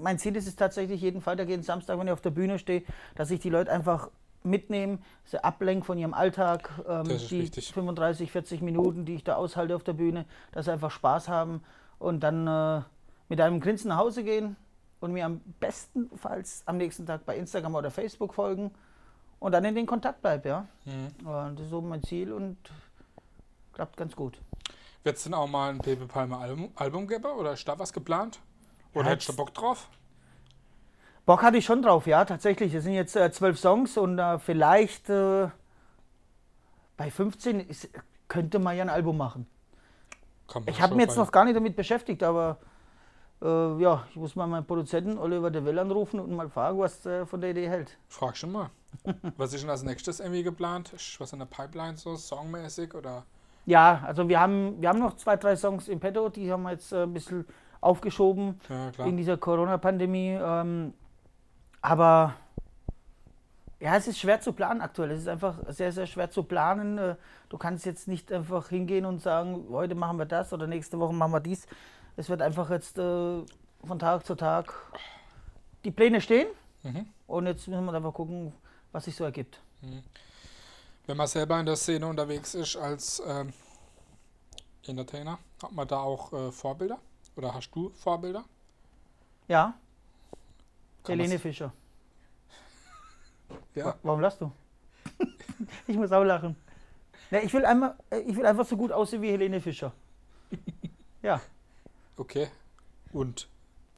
mein 0.00 0.18
Ziel 0.18 0.36
ist 0.36 0.46
es 0.46 0.54
tatsächlich 0.56 1.00
jeden 1.00 1.20
Freitag, 1.22 1.48
jeden 1.48 1.62
Samstag, 1.62 1.98
wenn 1.98 2.06
ich 2.06 2.12
auf 2.12 2.20
der 2.20 2.30
Bühne 2.30 2.58
stehe, 2.58 2.82
dass 3.14 3.30
ich 3.30 3.40
die 3.40 3.50
Leute 3.50 3.72
einfach 3.72 4.10
mitnehme, 4.42 4.98
sie 5.24 5.42
ablenke 5.42 5.84
von 5.84 5.98
ihrem 5.98 6.14
Alltag, 6.14 6.70
ähm, 6.88 7.04
Das 7.08 7.22
ist 7.22 7.30
die 7.30 7.40
wichtig. 7.40 7.72
35, 7.72 8.30
40 8.30 8.60
Minuten, 8.60 9.04
die 9.04 9.14
ich 9.16 9.24
da 9.24 9.34
aushalte 9.36 9.74
auf 9.74 9.82
der 9.82 9.94
Bühne, 9.94 10.24
dass 10.52 10.66
sie 10.66 10.72
einfach 10.72 10.90
Spaß 10.90 11.28
haben 11.28 11.62
und 11.98 12.20
dann 12.20 12.46
äh, 12.46 12.82
mit 13.28 13.40
einem 13.40 13.60
Grinsen 13.60 13.88
nach 13.88 13.98
Hause 13.98 14.24
gehen 14.24 14.56
und 15.00 15.12
mir 15.12 15.26
am 15.26 15.40
bestenfalls 15.60 16.62
am 16.66 16.76
nächsten 16.76 17.06
Tag 17.06 17.24
bei 17.26 17.36
Instagram 17.36 17.74
oder 17.74 17.90
Facebook 17.90 18.34
folgen 18.34 18.72
und 19.38 19.52
dann 19.52 19.64
in 19.64 19.74
den 19.74 19.86
Kontakt 19.86 20.22
bleiben, 20.22 20.48
ja. 20.48 20.66
Mhm. 20.84 21.26
Und 21.26 21.56
das 21.58 21.66
ist 21.66 21.70
so 21.70 21.80
mein 21.80 22.02
Ziel 22.02 22.32
und 22.32 22.56
klappt 23.72 23.96
ganz 23.96 24.16
gut. 24.16 24.40
Wird 25.02 25.16
es 25.16 25.24
denn 25.24 25.34
auch 25.34 25.46
mal 25.46 25.70
ein 25.70 25.78
Pepe 25.78 26.06
Palme 26.06 26.36
Album, 26.36 26.70
Album 26.74 27.06
geben 27.06 27.26
oder 27.26 27.52
ist 27.52 27.66
da 27.68 27.78
was 27.78 27.92
geplant? 27.92 28.40
Oder 28.94 29.04
Ja, 29.04 29.10
hättest 29.12 29.28
du 29.28 29.36
Bock 29.36 29.52
drauf? 29.54 29.88
Bock 31.26 31.42
hatte 31.42 31.58
ich 31.58 31.64
schon 31.64 31.82
drauf, 31.82 32.06
ja, 32.06 32.24
tatsächlich. 32.24 32.72
Es 32.72 32.84
sind 32.84 32.94
jetzt 32.94 33.16
äh, 33.16 33.30
zwölf 33.30 33.58
Songs 33.58 33.96
und 33.98 34.18
äh, 34.18 34.38
vielleicht 34.38 35.10
äh, 35.10 35.48
bei 36.96 37.10
15 37.10 37.60
ist, 37.60 37.88
könnte 38.28 38.58
man 38.58 38.76
ja 38.76 38.82
ein 38.82 38.88
Album 38.88 39.16
machen. 39.16 39.46
Ich 40.66 40.80
habe 40.80 40.94
mich 40.94 41.06
jetzt 41.06 41.16
noch 41.16 41.32
gar 41.32 41.44
nicht 41.44 41.56
damit 41.56 41.74
beschäftigt, 41.76 42.22
aber 42.22 42.58
äh, 43.42 43.82
ja, 43.82 44.06
ich 44.10 44.16
muss 44.16 44.36
mal 44.36 44.46
meinen 44.46 44.66
Produzenten 44.66 45.18
Oliver 45.18 45.50
de 45.50 45.64
Well 45.64 45.78
anrufen 45.78 46.20
und 46.20 46.30
mal 46.32 46.48
fragen, 46.48 46.78
was 46.78 47.04
er 47.06 47.26
von 47.26 47.40
der 47.40 47.50
Idee 47.50 47.68
hält. 47.68 47.96
Frag 48.08 48.36
schon 48.36 48.52
mal. 48.52 48.70
was 49.36 49.52
ist 49.52 49.62
denn 49.62 49.70
als 49.70 49.82
nächstes 49.82 50.20
irgendwie 50.20 50.42
geplant? 50.42 50.92
Ist 50.92 51.20
was 51.20 51.32
in 51.32 51.38
der 51.38 51.46
Pipeline 51.46 51.96
so, 51.96 52.16
songmäßig 52.16 52.94
oder? 52.94 53.24
Ja, 53.66 54.02
also 54.06 54.28
wir 54.28 54.40
haben, 54.40 54.80
wir 54.80 54.88
haben 54.88 55.00
noch 55.00 55.16
zwei, 55.16 55.36
drei 55.36 55.56
Songs 55.56 55.88
im 55.88 56.00
Petto, 56.00 56.28
die 56.28 56.50
haben 56.50 56.62
wir 56.62 56.72
jetzt 56.72 56.92
äh, 56.92 57.02
ein 57.02 57.12
bisschen 57.12 57.44
aufgeschoben. 57.80 58.60
Ja, 58.68 59.04
wegen 59.04 59.16
dieser 59.16 59.36
Corona-Pandemie. 59.36 60.38
Ähm, 60.40 60.94
aber 61.82 62.34
ja, 63.80 63.96
es 63.96 64.08
ist 64.08 64.18
schwer 64.18 64.40
zu 64.40 64.52
planen 64.52 64.80
aktuell. 64.80 65.10
Es 65.10 65.20
ist 65.20 65.28
einfach 65.28 65.56
sehr, 65.68 65.92
sehr 65.92 66.06
schwer 66.06 66.30
zu 66.30 66.42
planen. 66.42 66.96
Äh, 66.96 67.16
Du 67.48 67.58
kannst 67.58 67.86
jetzt 67.86 68.08
nicht 68.08 68.32
einfach 68.32 68.68
hingehen 68.68 69.04
und 69.04 69.20
sagen, 69.20 69.66
heute 69.70 69.94
machen 69.94 70.18
wir 70.18 70.26
das 70.26 70.52
oder 70.52 70.66
nächste 70.66 70.98
Woche 70.98 71.14
machen 71.14 71.32
wir 71.32 71.40
dies. 71.40 71.66
Es 72.16 72.28
wird 72.28 72.42
einfach 72.42 72.70
jetzt 72.70 72.98
äh, 72.98 73.42
von 73.84 73.98
Tag 73.98 74.24
zu 74.26 74.34
Tag 74.34 74.72
die 75.84 75.90
Pläne 75.90 76.20
stehen 76.20 76.48
Mhm. 76.82 77.06
und 77.26 77.46
jetzt 77.46 77.66
müssen 77.66 77.84
wir 77.84 77.92
einfach 77.94 78.14
gucken, 78.14 78.52
was 78.92 79.04
sich 79.06 79.16
so 79.16 79.24
ergibt. 79.24 79.60
Wenn 81.06 81.16
man 81.16 81.26
selber 81.26 81.58
in 81.58 81.66
der 81.66 81.74
Szene 81.74 82.06
unterwegs 82.06 82.54
ist 82.54 82.76
als 82.76 83.20
ähm, 83.26 83.52
Entertainer, 84.86 85.38
hat 85.62 85.72
man 85.72 85.88
da 85.88 85.98
auch 85.98 86.32
äh, 86.32 86.52
Vorbilder? 86.52 86.98
Oder 87.34 87.52
hast 87.52 87.70
du 87.72 87.90
Vorbilder? 87.90 88.44
Ja, 89.48 89.74
Kann 91.02 91.18
Helene 91.18 91.38
Fischer. 91.40 91.72
Ja. 93.74 93.96
Warum 94.02 94.20
lachst 94.20 94.40
du? 94.40 94.52
ich 95.88 95.96
muss 95.96 96.12
auch 96.12 96.24
lachen. 96.24 96.54
Ja, 97.32 97.40
ich, 97.40 97.52
will 97.52 97.64
einmal, 97.64 97.96
äh, 98.10 98.20
ich 98.20 98.36
will 98.36 98.46
einfach 98.46 98.64
so 98.66 98.76
gut 98.76 98.92
aussehen 98.92 99.22
wie 99.22 99.30
Helene 99.30 99.60
Fischer. 99.60 99.92
Ja. 101.22 101.40
Okay. 102.16 102.48
Und 103.12 103.48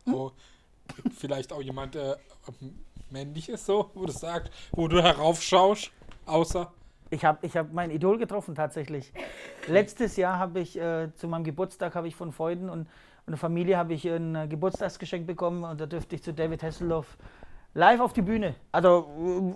oh, 0.07 0.33
vielleicht 1.19 1.53
auch 1.53 1.63
jemand 1.63 1.97
äh, 1.97 2.17
männliches 3.11 3.65
so, 3.65 3.91
wo 3.95 4.07
du 4.07 4.13
sagst, 4.13 4.53
wo 4.73 4.89
du 4.89 5.03
heraufschaust, 5.03 5.91
außer. 6.27 6.73
Ich 7.11 7.25
habe 7.25 7.47
ich 7.47 7.57
hab 7.57 7.73
mein 7.73 7.91
Idol 7.91 8.19
getroffen 8.19 8.55
tatsächlich. 8.55 9.13
Letztes 9.67 10.17
Jahr 10.17 10.39
habe 10.39 10.61
ich 10.61 10.79
äh, 10.79 11.11
zu 11.17 11.27
meinem 11.27 11.45
Geburtstag 11.45 11.95
habe 11.95 12.07
ich 12.07 12.15
von 12.15 12.33
Freunden 12.33 12.69
und, 12.69 12.81
und 12.81 13.31
der 13.31 13.39
Familie 13.39 13.79
habe 13.79 13.95
ich 13.95 14.07
ein 14.07 14.35
äh, 14.35 14.47
Geburtstagsgeschenk 14.47 15.27
bekommen 15.27 15.65
und 15.65 15.81
da 15.81 15.87
dürfte 15.87 16.17
ich 16.17 16.23
zu 16.23 16.35
David 16.35 16.63
Hasselhoff 16.63 17.17
live 17.75 18.01
auf 18.01 18.13
die 18.13 18.23
Bühne, 18.23 18.57
also 18.73 19.09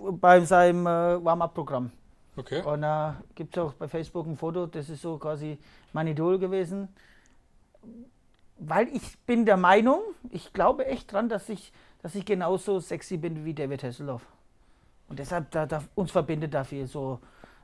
äh, 0.07 0.11
bei 0.13 0.39
seinem 0.41 0.87
äh, 0.87 1.23
Warm-up-Programm. 1.23 1.91
Okay. 2.35 2.63
Und 2.63 2.81
da 2.81 3.11
äh, 3.11 3.33
gibt 3.35 3.55
es 3.55 3.63
auch 3.63 3.73
bei 3.73 3.87
Facebook 3.87 4.25
ein 4.25 4.37
Foto, 4.37 4.65
das 4.65 4.89
ist 4.89 5.01
so 5.01 5.17
quasi 5.17 5.59
mein 5.91 6.07
Idol 6.07 6.39
gewesen. 6.39 6.89
Weil 8.65 8.87
ich 8.95 9.19
bin 9.25 9.45
der 9.45 9.57
Meinung, 9.57 9.99
ich 10.29 10.53
glaube 10.53 10.85
echt 10.85 11.11
dran, 11.11 11.27
dass 11.27 11.49
ich, 11.49 11.73
dass 12.01 12.15
ich 12.15 12.25
genauso 12.25 12.79
sexy 12.79 13.17
bin 13.17 13.43
wie 13.43 13.53
David 13.53 13.83
Hasselhoff. 13.83 14.25
Und 15.09 15.19
deshalb, 15.19 15.51
da, 15.51 15.65
da, 15.65 15.83
uns 15.95 16.11
verbindet 16.11 16.53
da 16.53 16.63
viel 16.63 16.87
so. 16.87 17.19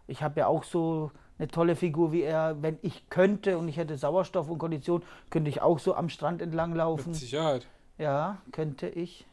Ich 0.08 0.22
habe 0.22 0.42
ja 0.42 0.48
auch 0.48 0.64
so 0.64 1.12
eine 1.38 1.48
tolle 1.48 1.78
Figur 1.78 2.12
wie 2.12 2.24
er. 2.24 2.62
Wenn 2.62 2.78
ich 2.82 3.10
könnte 3.10 3.58
und 3.58 3.70
ich 3.70 3.78
hätte 3.78 3.98
Sauerstoff 3.98 4.50
und 4.50 4.58
Kondition, 4.58 5.04
könnte 5.30 5.50
ich 5.50 5.62
auch 5.62 5.80
so 5.80 5.96
am 5.96 6.10
Strand 6.10 6.42
entlang 6.42 6.76
laufen. 6.76 7.12
Mit 7.12 7.20
Sicherheit. 7.20 7.66
Ja, 7.98 8.40
könnte 8.52 8.90
ich. 8.90 9.26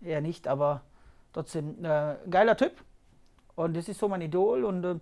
Eher 0.00 0.20
nicht, 0.20 0.48
aber 0.48 0.82
trotzdem 1.34 1.84
äh, 1.84 2.16
geiler 2.30 2.56
Typ. 2.56 2.72
Und 3.56 3.76
das 3.76 3.88
ist 3.88 4.00
so 4.00 4.08
mein 4.08 4.22
Idol. 4.22 4.64
Und 4.64 4.84
äh, 4.84 4.96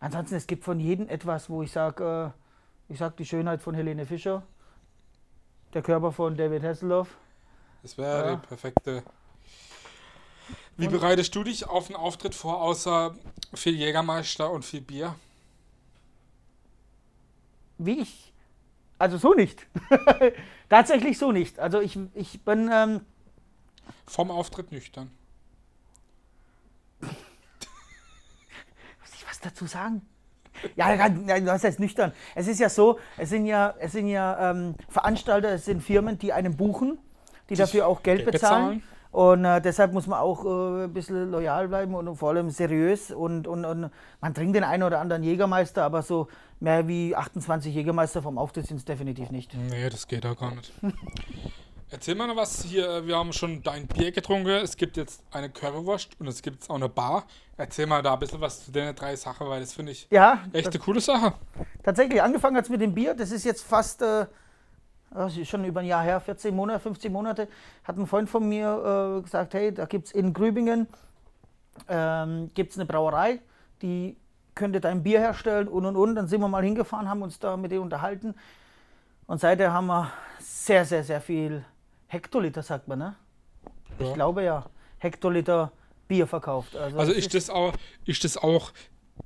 ansonsten, 0.00 0.34
es 0.34 0.48
gibt 0.48 0.64
von 0.64 0.80
jedem 0.80 1.08
etwas, 1.08 1.48
wo 1.48 1.62
ich 1.62 1.70
sage, 1.70 2.32
äh, 2.88 2.92
ich 2.92 2.98
sage 2.98 3.14
die 3.18 3.26
Schönheit 3.26 3.62
von 3.62 3.74
Helene 3.74 4.04
Fischer, 4.04 4.42
der 5.74 5.82
Körper 5.82 6.12
von 6.12 6.36
David 6.36 6.62
Hasselhoff. 6.62 7.08
Das 7.82 7.98
wäre 7.98 8.26
ja. 8.26 8.36
die 8.36 8.46
perfekte. 8.46 9.02
Wie 10.76 10.86
und 10.86 10.92
bereitest 10.92 11.34
du 11.34 11.44
dich 11.44 11.66
auf 11.68 11.88
einen 11.88 11.96
Auftritt 11.96 12.34
vor, 12.34 12.60
außer 12.62 13.14
viel 13.54 13.74
Jägermeister 13.74 14.50
und 14.50 14.64
viel 14.64 14.80
Bier? 14.80 15.14
Wie 17.78 18.00
ich. 18.00 18.32
Also 18.98 19.18
so 19.18 19.34
nicht. 19.34 19.66
Tatsächlich 20.68 21.18
so 21.18 21.32
nicht. 21.32 21.58
Also 21.58 21.80
ich, 21.80 21.98
ich 22.14 22.40
bin. 22.42 22.70
Ähm, 22.72 23.00
Vom 24.06 24.30
Auftritt 24.30 24.70
nüchtern. 24.72 25.10
dazu 29.42 29.66
sagen? 29.66 30.02
Ja, 30.76 30.96
was 31.44 31.64
heißt 31.64 31.80
nüchtern? 31.80 32.12
Es 32.34 32.48
ist 32.48 32.60
ja 32.60 32.68
so, 32.68 32.98
es 33.16 33.30
sind 33.30 33.46
ja, 33.46 33.74
es 33.78 33.92
sind 33.92 34.08
ja 34.08 34.50
ähm, 34.50 34.74
Veranstalter, 34.88 35.50
es 35.50 35.64
sind 35.64 35.82
Firmen, 35.82 36.18
die 36.18 36.32
einen 36.32 36.56
buchen, 36.56 36.98
die 37.48 37.54
dafür 37.54 37.86
auch 37.86 38.02
Geld 38.02 38.24
bezahlen. 38.24 38.82
Und 39.12 39.44
äh, 39.44 39.60
deshalb 39.60 39.92
muss 39.92 40.06
man 40.06 40.20
auch 40.20 40.44
äh, 40.46 40.84
ein 40.84 40.92
bisschen 40.92 41.30
loyal 41.30 41.68
bleiben 41.68 41.94
und 41.94 42.16
vor 42.16 42.30
allem 42.30 42.48
seriös. 42.48 43.10
Und, 43.10 43.46
und, 43.46 43.66
und 43.66 43.90
man 44.22 44.34
trinkt 44.34 44.56
den 44.56 44.64
einen 44.64 44.82
oder 44.82 45.00
anderen 45.00 45.22
Jägermeister, 45.22 45.84
aber 45.84 46.00
so 46.00 46.28
mehr 46.60 46.88
wie 46.88 47.14
28 47.14 47.74
Jägermeister 47.74 48.22
vom 48.22 48.38
Auftritt 48.38 48.66
sind 48.66 48.78
es 48.78 48.86
definitiv 48.86 49.30
nicht. 49.30 49.54
Nee, 49.54 49.90
das 49.90 50.08
geht 50.08 50.24
auch 50.24 50.36
gar 50.38 50.54
nicht. 50.54 50.72
Erzähl 51.90 52.14
mal 52.14 52.26
noch 52.26 52.36
was 52.36 52.62
hier. 52.62 53.06
Wir 53.06 53.18
haben 53.18 53.34
schon 53.34 53.62
dein 53.62 53.86
Bier 53.86 54.12
getrunken. 54.12 54.48
Es 54.48 54.78
gibt 54.78 54.96
jetzt 54.96 55.22
eine 55.30 55.50
Currywurst 55.50 56.18
und 56.18 56.26
es 56.26 56.40
gibt 56.40 56.70
auch 56.70 56.76
eine 56.76 56.88
Bar. 56.88 57.26
Erzähl 57.62 57.86
mal 57.86 58.02
da 58.02 58.14
ein 58.14 58.18
bisschen 58.18 58.40
was 58.40 58.64
zu 58.64 58.72
den 58.72 58.92
drei 58.96 59.14
Sachen, 59.14 59.48
weil 59.48 59.60
das 59.60 59.72
finde 59.72 59.92
ich 59.92 60.08
ja, 60.10 60.40
echt 60.52 60.66
eine 60.66 60.78
coole 60.80 61.00
Sache. 61.00 61.34
Tatsächlich, 61.84 62.20
angefangen 62.20 62.56
hat 62.56 62.64
es 62.64 62.70
mit 62.70 62.80
dem 62.80 62.92
Bier. 62.92 63.14
Das 63.14 63.30
ist 63.30 63.44
jetzt 63.44 63.62
fast 63.64 64.02
äh, 64.02 64.26
schon 65.44 65.64
über 65.64 65.78
ein 65.78 65.86
Jahr 65.86 66.02
her, 66.02 66.18
14 66.20 66.52
Monate, 66.56 66.80
15 66.80 67.12
Monate. 67.12 67.46
Hat 67.84 67.96
ein 67.96 68.08
Freund 68.08 68.28
von 68.28 68.48
mir 68.48 69.18
äh, 69.18 69.22
gesagt: 69.22 69.54
Hey, 69.54 69.72
da 69.72 69.84
gibt 69.84 70.08
es 70.08 70.12
in 70.12 70.32
Grübingen 70.32 70.88
ähm, 71.88 72.50
gibt's 72.52 72.76
eine 72.76 72.84
Brauerei, 72.84 73.40
die 73.80 74.16
könnte 74.56 74.80
dein 74.80 75.04
Bier 75.04 75.20
herstellen 75.20 75.68
und 75.68 75.86
und 75.86 75.94
und. 75.94 76.16
Dann 76.16 76.26
sind 76.26 76.40
wir 76.40 76.48
mal 76.48 76.64
hingefahren, 76.64 77.08
haben 77.08 77.22
uns 77.22 77.38
da 77.38 77.56
mit 77.56 77.70
denen 77.70 77.82
unterhalten. 77.82 78.34
Und 79.28 79.40
seither 79.40 79.72
haben 79.72 79.86
wir 79.86 80.10
sehr, 80.40 80.84
sehr, 80.84 81.04
sehr 81.04 81.20
viel 81.20 81.64
Hektoliter, 82.08 82.64
sagt 82.64 82.88
man, 82.88 82.98
ne? 82.98 83.14
Ja. 84.00 84.06
Ich 84.06 84.14
glaube 84.14 84.42
ja. 84.42 84.64
Hektoliter 84.98 85.70
Bier 86.12 86.26
verkauft. 86.26 86.76
Also, 86.76 86.98
also 86.98 87.12
ist, 87.12 87.32
das 87.32 87.48
auch, 87.48 87.72
ist 88.04 88.22
das 88.22 88.36
auch 88.36 88.72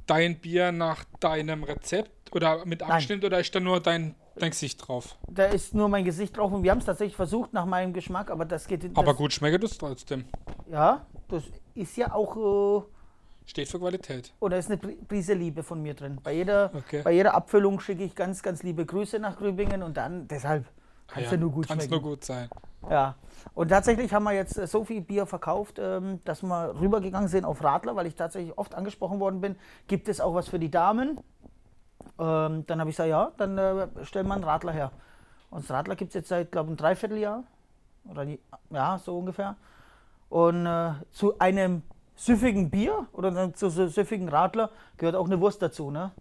dein 0.07 0.39
Bier 0.39 0.71
nach 0.71 1.03
deinem 1.19 1.65
Rezept 1.65 2.33
oder 2.33 2.65
mit 2.65 2.81
Abschnitt 2.81 3.23
Nein. 3.23 3.27
oder 3.27 3.41
ist 3.41 3.53
da 3.53 3.59
nur 3.59 3.81
dein, 3.81 4.15
dein 4.37 4.51
Gesicht 4.51 4.87
drauf? 4.87 5.17
Da 5.29 5.47
ist 5.47 5.75
nur 5.75 5.89
mein 5.89 6.05
Gesicht 6.05 6.37
drauf 6.37 6.53
und 6.53 6.63
wir 6.63 6.71
haben 6.71 6.79
es 6.79 6.85
tatsächlich 6.85 7.17
versucht 7.17 7.53
nach 7.53 7.67
meinem 7.67 7.93
Geschmack, 7.93 8.31
aber 8.31 8.45
das 8.45 8.69
geht. 8.69 8.85
Das 8.85 8.91
aber 8.95 9.15
gut 9.15 9.33
schmeckt 9.33 9.65
es 9.65 9.77
trotzdem. 9.79 10.27
Ja, 10.71 11.07
das 11.27 11.43
ist 11.75 11.97
ja 11.97 12.13
auch. 12.13 12.85
Äh, 12.85 12.87
Steht 13.49 13.69
für 13.69 13.81
Qualität. 13.81 14.33
Oder 14.39 14.59
ist 14.59 14.71
eine 14.71 14.79
Prise 14.79 15.35
Liebe 15.35 15.65
von 15.65 15.83
mir 15.83 15.95
drin. 15.95 16.19
Bei 16.23 16.33
jeder, 16.33 16.71
okay. 16.73 17.03
bei 17.03 17.13
jeder 17.13 17.35
Abfüllung 17.35 17.81
schicke 17.81 18.05
ich 18.05 18.15
ganz, 18.15 18.43
ganz 18.43 18.63
liebe 18.63 18.87
Grüße 18.87 19.19
nach 19.19 19.37
Grübingen 19.37 19.83
und 19.83 19.97
dann 19.97 20.29
deshalb 20.29 20.67
kann 21.07 21.23
es 21.23 21.31
ja, 21.31 21.37
ja, 21.37 21.41
nur 21.41 21.53
gut 21.53 21.69
Kann 21.69 21.79
nur 21.89 22.03
gut 22.03 22.25
sein. 22.25 22.49
Ja. 22.91 23.15
Und 23.55 23.69
tatsächlich 23.69 24.13
haben 24.13 24.25
wir 24.25 24.33
jetzt 24.33 24.59
äh, 24.59 24.67
so 24.67 24.85
viel 24.85 25.01
Bier 25.01 25.27
verkauft, 25.27 25.79
ähm, 25.79 26.21
dass 26.25 26.43
wir 26.43 26.75
rübergegangen 26.81 27.29
sind 27.29 27.45
auf 27.45 27.63
Radler, 27.63 27.97
weil 27.97 28.07
ich 28.07 28.15
tatsächlich 28.15 28.57
oft 28.59 28.75
angesprochen 28.75 29.21
worden 29.21 29.41
bin. 29.41 29.57
Gibt 29.87 30.09
es 30.09 30.21
auch 30.21 30.35
was 30.35 30.49
für 30.49 30.59
die 30.59 30.71
Damen? 30.71 31.19
Ähm, 32.19 32.65
dann 32.67 32.81
habe 32.81 32.91
ich 32.91 32.97
gesagt, 32.97 33.11
ja, 33.11 33.33
dann 33.37 33.59
äh, 33.59 33.89
stellen 34.05 34.27
wir 34.27 34.35
einen 34.35 34.45
Radler 34.45 34.73
her. 34.73 34.93
Und 35.51 35.65
das 35.65 35.71
Radler 35.71 35.97
gibt 35.97 36.11
es 36.11 36.15
jetzt 36.15 36.29
seit, 36.29 36.53
glaube 36.53 36.67
ich, 36.67 36.71
einem 36.71 36.77
Dreivierteljahr. 36.77 37.45
Oder 38.09 38.27
ja, 38.71 38.99
so 38.99 39.19
ungefähr. 39.19 39.57
Und 40.29 40.67
äh, 40.67 40.93
zu 41.11 41.39
einem 41.39 41.83
süffigen 42.15 42.71
Bier 42.71 43.07
oder 43.13 43.53
zu 43.55 43.69
so 43.69 43.87
süffigen 43.87 44.29
Radler 44.29 44.71
gehört 44.97 45.17
auch 45.17 45.27
eine 45.27 45.41
Wurst 45.41 45.61
dazu. 45.63 45.91
Ne? 45.91 46.13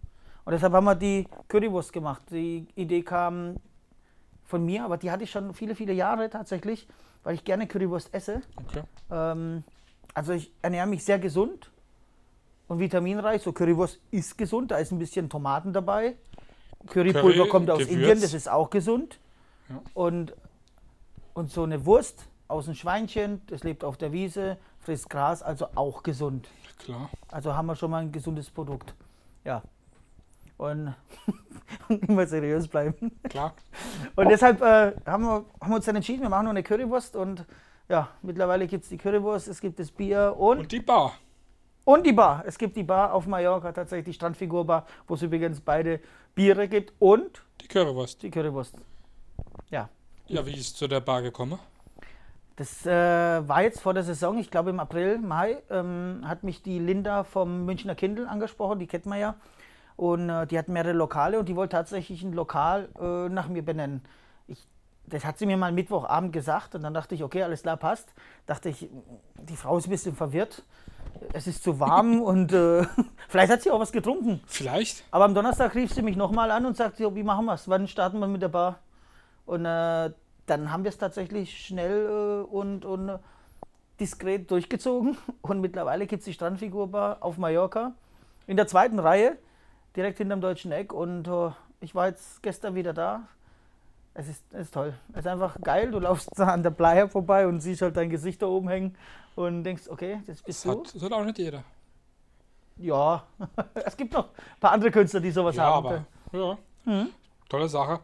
Und 0.44 0.52
deshalb 0.52 0.74
haben 0.74 0.86
wir 0.86 0.96
die 0.96 1.28
Currywurst 1.48 1.94
gemacht. 1.94 2.22
Die 2.30 2.68
Idee 2.76 3.02
kam 3.02 3.56
von 4.46 4.64
mir, 4.64 4.86
aber 4.86 4.98
die 4.98 5.12
hatte 5.12 5.24
ich 5.24 5.32
schon 5.32 5.54
viele, 5.54 5.76
viele 5.76 5.94
Jahre 5.94 6.30
tatsächlich, 6.30 6.88
weil 7.24 7.36
ich 7.36 7.44
gerne 7.44 7.68
Currywurst 7.68 8.14
esse. 8.14 8.42
Okay. 8.56 8.84
Ähm, 9.12 9.64
also 10.14 10.34
ich 10.34 10.54
ernähre 10.62 10.88
mich 10.88 11.04
sehr 11.04 11.20
gesund 11.20 11.72
und 12.68 12.80
vitaminreich. 12.80 13.42
So 13.42 13.52
Currywurst 13.52 14.00
ist 14.12 14.38
gesund, 14.38 14.72
da 14.72 14.78
ist 14.78 14.92
ein 14.92 15.00
bisschen 15.00 15.30
Tomaten 15.30 15.74
dabei. 15.74 16.16
Currypulver 16.88 17.38
Curry, 17.40 17.50
kommt 17.50 17.70
aus 17.70 17.80
Gewürz. 17.80 17.94
Indien, 17.94 18.22
das 18.22 18.34
ist 18.34 18.50
auch 18.50 18.70
gesund. 18.70 19.20
Ja. 19.70 19.82
Und, 19.94 20.36
und 21.34 21.52
so 21.52 21.64
eine 21.64 21.86
Wurst 21.86 22.28
aus 22.48 22.68
einem 22.68 22.76
Schweinchen, 22.76 23.42
das 23.48 23.64
lebt 23.64 23.84
auf 23.84 23.98
der 23.98 24.12
Wiese, 24.12 24.58
frisst 24.80 25.10
Gras, 25.10 25.42
also 25.42 25.68
auch 25.74 26.04
gesund. 26.04 26.48
Klar. 26.78 27.10
Also 27.30 27.56
haben 27.56 27.66
wir 27.66 27.76
schon 27.76 27.90
mal 27.90 28.04
ein 28.04 28.12
gesundes 28.12 28.52
Produkt. 28.52 28.94
Ja. 29.44 29.64
Und 30.58 30.96
immer 31.90 32.26
seriös 32.26 32.68
bleiben. 32.68 33.12
Klar. 33.30 33.54
Und 34.16 34.30
deshalb 34.30 34.62
äh, 34.62 34.94
haben, 35.06 35.24
wir, 35.24 35.46
haben 35.60 35.72
wir 35.72 35.76
uns 35.76 35.86
dann 35.86 35.96
entschieden, 35.96 36.22
wir 36.22 36.30
machen 36.30 36.46
nur 36.46 36.52
eine 36.52 36.64
Currywurst 36.64 37.16
und 37.16 37.46
ja, 37.90 38.10
mittlerweile 38.22 38.66
gibt 38.68 38.84
es 38.84 38.90
die 38.90 38.98
Currywurst, 38.98 39.48
es 39.48 39.62
gibt 39.62 39.80
das 39.80 39.92
Bier 39.92 40.36
und. 40.38 40.60
Und 40.60 40.72
die 40.72 40.80
Bar. 40.80 41.14
Und 41.84 42.06
die 42.06 42.14
Bar. 42.14 42.44
Es 42.48 42.58
gibt 42.58 42.76
die 42.78 42.84
Bar 42.84 43.14
auf 43.14 43.28
Mallorca, 43.28 43.72
tatsächlich 43.72 44.06
die 44.06 44.14
Strandfigur-Bar, 44.14 44.88
wo 45.08 45.14
es 45.14 45.22
übrigens 45.22 45.62
beide 45.62 46.00
Biere 46.34 46.68
gibt 46.68 46.94
und. 47.00 47.44
Die 47.62 47.68
Currywurst. 47.68 48.24
Die 48.24 48.32
Currywurst. 48.32 48.76
Ja. 49.70 49.90
Ja, 50.28 50.46
wie 50.46 50.54
ist 50.54 50.60
es 50.60 50.76
zu 50.76 50.88
der 50.88 51.02
Bar 51.02 51.22
gekommen? 51.22 51.60
Das 52.56 52.86
äh, 52.86 52.90
war 52.90 53.62
jetzt 53.62 53.82
vor 53.82 53.94
der 53.94 54.04
Saison, 54.04 54.38
ich 54.40 54.50
glaube 54.50 54.70
im 54.70 54.80
April, 54.80 55.20
Mai, 55.20 55.62
ähm, 55.70 56.22
hat 56.24 56.44
mich 56.44 56.64
die 56.64 56.80
Linda 56.80 57.26
vom 57.26 57.66
Münchner 57.66 57.96
Kindle 57.96 58.30
angesprochen, 58.30 58.80
die 58.80 58.88
kennt 58.88 59.06
man 59.06 59.20
ja. 59.20 59.36
Und 59.96 60.30
äh, 60.30 60.46
die 60.48 60.58
hat 60.58 60.68
mehrere 60.68 60.94
Lokale 60.94 61.40
und 61.40 61.48
die 61.48 61.56
wollte 61.56 61.78
tatsächlich 61.78 62.22
ein 62.24 62.34
Lokal 62.34 62.90
äh, 63.00 63.30
nach 63.30 63.48
mir 63.48 63.64
benennen. 63.64 64.02
Ich, 64.48 64.68
das 65.06 65.24
hat 65.24 65.38
sie 65.38 65.46
mir 65.46 65.58
mal 65.58 65.72
Mittwochabend 65.72 66.34
gesagt 66.34 66.76
und 66.76 66.84
dann 66.84 66.94
dachte 66.94 67.16
ich, 67.16 67.24
okay, 67.24 67.44
alles 67.44 67.62
klar, 67.62 67.78
passt. 67.78 68.14
Dachte 68.46 68.70
ich, 68.70 68.90
die 69.42 69.56
Frau 69.56 69.78
ist 69.78 69.88
ein 69.88 69.92
bisschen 69.92 70.16
verwirrt. 70.16 70.64
Es 71.32 71.48
ist 71.48 71.64
zu 71.64 71.80
warm 71.80 72.22
und 72.24 72.52
äh, 72.52 72.86
vielleicht 73.30 73.52
hat 73.52 73.62
sie 73.62 73.72
auch 73.72 73.80
was 73.80 73.92
getrunken. 73.92 74.42
Vielleicht. 74.48 75.06
Aber 75.12 75.26
am 75.26 75.34
Donnerstag 75.34 75.76
rief 75.76 75.94
sie 75.94 76.02
mich 76.02 76.18
nochmal 76.18 76.52
an 76.52 76.66
und 76.66 76.76
sagte, 76.76 77.16
wie 77.16 77.24
machen 77.24 77.46
wir 77.46 77.54
es? 77.54 77.70
Wann 77.70 77.88
starten 77.88 78.20
wir 78.20 78.28
mit 78.28 78.42
der 78.42 78.50
Bar? 78.50 78.80
Und 79.46 79.66
äh, 79.66 80.12
dann 80.46 80.72
haben 80.72 80.84
wir 80.84 80.90
es 80.90 80.98
tatsächlich 80.98 81.66
schnell 81.66 82.44
äh, 82.44 82.54
und, 82.54 82.84
und 82.84 83.20
diskret 84.00 84.50
durchgezogen. 84.52 85.18
Und 85.42 85.62
mittlerweile 85.62 86.06
gibt 86.06 86.20
es 86.20 86.26
die 86.26 86.34
Strandfigurbar 86.34 87.18
auf 87.22 87.38
Mallorca 87.38 87.94
in 88.48 88.58
der 88.58 88.68
zweiten 88.68 89.00
Reihe 89.00 89.38
direkt 89.96 90.18
hinterm 90.18 90.42
deutschen 90.42 90.72
Eck 90.72 90.94
und 90.94 91.28
uh, 91.28 91.52
ich 91.80 91.96
war 91.96 92.08
jetzt 92.08 92.42
gestern 92.44 92.76
wieder 92.76 92.94
da. 92.94 93.28
Es 94.14 94.28
ist, 94.30 94.44
es 94.54 94.68
ist 94.68 94.74
toll. 94.74 94.94
Es 95.14 95.20
ist 95.20 95.28
einfach 95.28 95.60
geil. 95.62 95.92
Du 95.92 96.00
laufst 96.00 96.40
an 96.40 96.64
der 96.64 96.70
Bleier 96.70 97.10
vorbei 97.10 97.48
und 97.48 97.60
siehst 97.60 97.82
halt 97.82 97.98
dein 97.98 98.10
Gesicht 98.10 98.42
da 98.42 98.48
oben 98.48 98.70
hängen 98.70 98.96
und 99.36 99.64
denkst, 99.64 99.84
okay, 99.90 100.22
das 100.26 100.42
bist 100.42 100.66
das 100.66 100.74
du. 100.74 100.80
Hat, 100.80 100.96
das 100.96 101.02
hat 101.04 101.12
auch 101.12 101.24
nicht 101.26 101.38
jeder. 101.38 101.64
Ja, 102.78 103.24
es 103.86 103.96
gibt 103.96 104.14
noch 104.14 104.26
ein 104.26 104.60
paar 104.60 104.72
andere 104.72 104.92
Künstler, 104.92 105.20
die 105.20 105.32
sowas 105.32 105.56
Ja, 105.56 105.64
haben. 105.66 105.86
aber 105.88 106.06
ja, 106.32 106.58
Mhm. 106.86 107.10
tolle 107.50 107.68
Sache. 107.70 108.00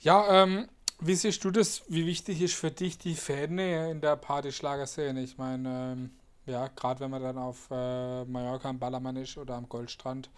Ja, 0.00 0.42
ähm, 0.42 0.68
wie 1.00 1.14
siehst 1.14 1.44
du 1.44 1.50
das? 1.50 1.82
Wie 1.88 2.06
wichtig 2.06 2.40
ist 2.40 2.54
für 2.54 2.70
dich 2.70 2.98
die 2.98 3.14
Fannähe 3.14 3.90
in 3.90 4.00
der 4.00 4.16
Partyschlagerszene? 4.16 5.22
Ich 5.22 5.38
meine, 5.38 5.92
ähm, 5.92 6.10
ja, 6.46 6.68
gerade 6.68 7.00
wenn 7.00 7.10
man 7.10 7.22
dann 7.22 7.38
auf 7.38 7.68
äh, 7.70 8.24
Mallorca 8.26 8.68
am 8.68 8.78
Ballermann 8.78 9.16
ist 9.16 9.36
oder 9.38 9.54
am 9.56 9.68
Goldstrand, 9.68 10.30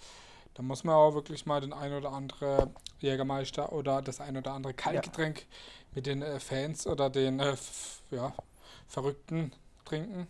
da 0.56 0.62
muss 0.62 0.84
man 0.84 0.94
auch 0.94 1.14
wirklich 1.14 1.44
mal 1.44 1.60
den 1.60 1.74
ein 1.74 1.92
oder 1.92 2.12
andere 2.12 2.70
Jägermeister 3.00 3.72
oder 3.72 4.00
das 4.00 4.20
ein 4.20 4.38
oder 4.38 4.52
andere 4.52 4.72
Kaltgetränk 4.72 5.44
mit 5.94 6.06
den 6.06 6.22
äh, 6.22 6.40
Fans 6.40 6.86
oder 6.86 7.10
den 7.10 7.40
äh, 7.40 7.56
ja, 8.10 8.32
Verrückten 8.88 9.52
trinken. 9.84 10.26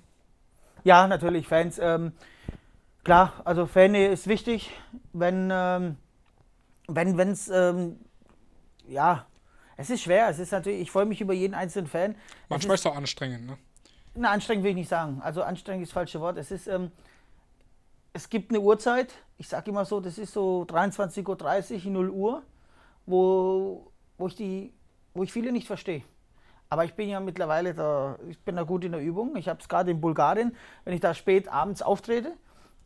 Ja, 0.82 1.06
natürlich, 1.06 1.46
Fans. 1.46 1.78
Ähm, 1.78 2.12
klar, 3.04 3.34
also 3.44 3.66
Fannähe 3.66 4.08
ist 4.08 4.26
wichtig, 4.26 4.72
wenn 5.12 5.50
ähm, 5.52 5.96
wenn 6.88 7.18
es 7.18 7.48
ähm, 7.48 8.00
ja, 8.88 9.26
es 9.76 9.90
ist 9.90 10.02
schwer. 10.02 10.28
Es 10.28 10.40
ist 10.40 10.50
natürlich, 10.50 10.80
ich 10.80 10.90
freue 10.90 11.06
mich 11.06 11.20
über 11.20 11.34
jeden 11.34 11.54
einzelnen 11.54 11.86
Fan. 11.86 12.16
Manchmal 12.48 12.74
ist 12.74 12.80
es 12.80 12.86
auch 12.86 12.96
anstrengend, 12.96 13.46
ne? 13.46 13.58
na, 14.16 14.30
anstrengend 14.30 14.64
will 14.64 14.70
ich 14.70 14.76
nicht 14.76 14.88
sagen. 14.88 15.20
Also 15.22 15.42
anstrengend 15.42 15.82
ist 15.82 15.90
das 15.90 15.94
falsche 15.94 16.20
Wort. 16.20 16.36
Es 16.36 16.50
ist, 16.50 16.66
ähm, 16.66 16.90
es 18.16 18.30
gibt 18.30 18.50
eine 18.50 18.60
Uhrzeit. 18.60 19.12
Ich 19.36 19.48
sage 19.48 19.70
immer 19.70 19.84
so, 19.84 20.00
das 20.00 20.16
ist 20.16 20.32
so 20.32 20.64
23:30 20.68 21.84
Uhr, 21.84 21.92
0 21.92 22.10
Uhr, 22.10 22.42
wo, 23.04 23.92
wo 24.16 24.26
ich 24.26 24.34
die, 24.34 24.72
wo 25.14 25.22
ich 25.22 25.32
viele 25.32 25.52
nicht 25.52 25.66
verstehe. 25.66 26.02
Aber 26.70 26.84
ich 26.84 26.94
bin 26.94 27.08
ja 27.10 27.20
mittlerweile 27.20 27.74
da, 27.74 28.16
ich 28.28 28.40
bin 28.40 28.56
da 28.56 28.62
gut 28.62 28.84
in 28.84 28.92
der 28.92 29.02
Übung. 29.02 29.36
Ich 29.36 29.48
habe 29.48 29.60
es 29.60 29.68
gerade 29.68 29.90
in 29.90 30.00
Bulgarien, 30.00 30.56
wenn 30.84 30.94
ich 30.94 31.00
da 31.00 31.14
spät 31.14 31.48
abends 31.48 31.82
auftrete 31.82 32.32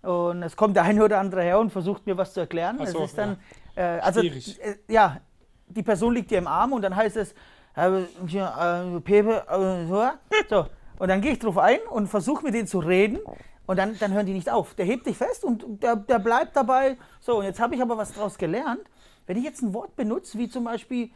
und 0.02 0.42
es 0.42 0.56
kommt 0.56 0.76
der 0.76 0.82
eine 0.82 1.02
oder 1.04 1.18
andere 1.18 1.42
her 1.42 1.60
und 1.60 1.70
versucht 1.70 2.06
mir 2.06 2.16
was 2.18 2.34
zu 2.34 2.40
erklären. 2.40 2.78
So, 2.78 3.04
es 3.04 3.10
ist 3.10 3.18
dann, 3.18 3.38
äh, 3.76 3.82
also 4.00 4.20
äh, 4.20 4.42
ja, 4.88 5.20
die 5.68 5.82
Person 5.82 6.12
liegt 6.12 6.30
dir 6.30 6.38
im 6.38 6.48
Arm 6.48 6.72
und 6.72 6.82
dann 6.82 6.94
heißt 6.94 7.16
es, 7.16 7.34
äh, 7.76 8.02
ja, 8.26 8.96
äh, 8.96 9.00
Pepe, 9.00 9.44
äh, 9.48 9.86
so, 9.86 10.10
so. 10.48 10.66
Und 10.98 11.08
dann 11.08 11.22
gehe 11.22 11.32
ich 11.32 11.38
drauf 11.38 11.56
ein 11.56 11.78
und 11.88 12.08
versuche 12.08 12.44
mit 12.44 12.52
denen 12.52 12.66
zu 12.66 12.80
reden 12.80 13.20
und 13.70 13.76
dann, 13.76 13.96
dann 14.00 14.12
hören 14.12 14.26
die 14.26 14.32
nicht 14.32 14.50
auf. 14.50 14.74
Der 14.74 14.84
hebt 14.84 15.06
dich 15.06 15.16
fest 15.16 15.44
und 15.44 15.80
der, 15.80 15.94
der 15.94 16.18
bleibt 16.18 16.56
dabei. 16.56 16.96
So, 17.20 17.38
und 17.38 17.44
jetzt 17.44 17.60
habe 17.60 17.76
ich 17.76 17.80
aber 17.80 17.96
was 17.96 18.12
daraus 18.12 18.36
gelernt. 18.36 18.80
Wenn 19.28 19.36
ich 19.36 19.44
jetzt 19.44 19.62
ein 19.62 19.72
Wort 19.72 19.94
benutze, 19.94 20.38
wie 20.38 20.48
zum 20.48 20.64
Beispiel 20.64 21.10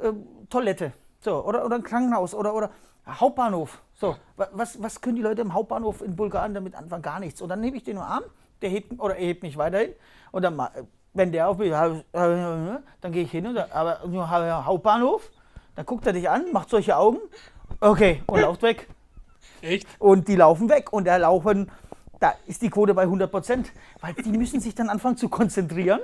äh, 0.00 0.12
Toilette, 0.50 0.92
so, 1.20 1.42
oder, 1.42 1.64
oder 1.64 1.76
ein 1.76 1.82
Krankenhaus 1.82 2.34
oder, 2.34 2.54
oder 2.54 2.68
Hauptbahnhof, 3.08 3.80
so, 3.94 4.16
wa- 4.36 4.50
was, 4.52 4.82
was 4.82 5.00
können 5.00 5.16
die 5.16 5.22
Leute 5.22 5.40
im 5.40 5.54
Hauptbahnhof 5.54 6.02
in 6.02 6.14
Bulgarien 6.14 6.52
damit 6.52 6.74
anfangen? 6.74 7.00
Gar 7.02 7.20
nichts. 7.20 7.40
Und 7.40 7.48
dann 7.48 7.60
nehme 7.62 7.78
ich 7.78 7.84
den 7.84 7.94
nur 7.94 8.04
Arm, 8.04 8.24
der 8.60 8.68
hebt, 8.68 9.00
oder 9.00 9.16
er 9.16 9.24
hebt 9.26 9.42
mich 9.42 9.56
weiterhin 9.56 9.92
und 10.30 10.42
dann, 10.42 10.60
wenn 11.14 11.32
der 11.32 11.48
auf 11.48 11.56
mich, 11.56 11.70
dann 11.70 13.12
gehe 13.12 13.22
ich 13.22 13.30
hin 13.30 13.46
und 13.46 13.56
aber 13.56 14.06
nur 14.06 14.28
Hauptbahnhof, 14.28 15.30
dann 15.74 15.86
guckt 15.86 16.06
er 16.06 16.12
dich 16.12 16.28
an, 16.28 16.52
macht 16.52 16.68
solche 16.68 16.98
Augen, 16.98 17.18
okay, 17.80 18.22
und 18.26 18.42
lauft 18.42 18.60
weg. 18.60 18.88
Echt? 19.62 19.88
Und 19.98 20.28
die 20.28 20.36
laufen 20.36 20.68
weg 20.68 20.92
und 20.92 21.06
da 21.06 21.16
laufen, 21.16 21.70
da 22.24 22.34
ist 22.46 22.62
die 22.62 22.70
Quote 22.70 22.94
bei 22.94 23.02
100 23.02 23.30
Prozent, 23.30 23.70
weil 24.00 24.14
die 24.14 24.30
müssen 24.30 24.58
sich 24.58 24.74
dann 24.74 24.88
anfangen 24.88 25.18
zu 25.18 25.28
konzentrieren, 25.28 26.00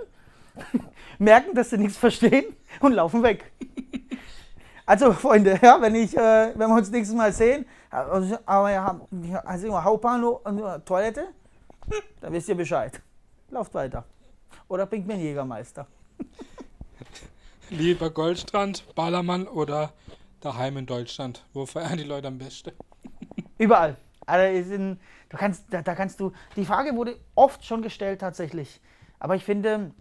merken, 1.19 1.55
dass 1.55 1.71
sie 1.71 1.79
nichts 1.79 1.97
verstehen 1.97 2.45
und 2.81 2.93
laufen 2.93 3.23
weg. 3.23 3.51
Also 4.85 5.15
Freunde, 5.15 5.59
ja, 5.63 5.81
wenn 5.81 5.95
ich, 5.95 6.15
äh, 6.15 6.53
wenn 6.55 6.69
wir 6.69 6.77
uns 6.77 6.91
nächstes 6.91 7.17
Mal 7.17 7.33
sehen, 7.33 7.65
also, 7.89 8.37
aber 8.45 8.71
ja, 8.71 9.01
also 9.47 9.83
Hauptbahnhof, 9.83 10.43
äh, 10.45 10.81
Toilette, 10.81 11.29
dann 12.21 12.35
wisst 12.35 12.51
ihr 12.51 12.55
Bescheid. 12.55 13.01
Lauft 13.49 13.73
weiter. 13.73 14.05
Oder 14.69 14.85
bringt 14.85 15.07
mir 15.07 15.15
einen 15.15 15.23
Jägermeister. 15.23 15.87
Lieber 17.71 18.11
Goldstrand, 18.11 18.95
Ballermann 18.95 19.47
oder 19.47 19.95
daheim 20.41 20.77
in 20.77 20.85
Deutschland? 20.85 21.47
Wo 21.55 21.65
feiern 21.65 21.97
die 21.97 22.05
Leute 22.05 22.29
am 22.29 22.37
besten? 22.37 22.73
Überall. 23.57 23.97
Also 24.27 24.59
es 24.59 24.69
sind, 24.69 24.99
du 25.31 25.37
kannst, 25.37 25.73
da, 25.73 25.83
da 25.83 25.95
kannst 25.95 26.21
du. 26.21 26.33
Die 26.57 26.65
Frage 26.65 26.95
wurde 26.95 27.17
oft 27.35 27.65
schon 27.65 27.83
gestellt 27.83 28.21
tatsächlich. 28.21 28.81
Aber 29.19 29.35
ich 29.35 29.45
finde, 29.45 29.93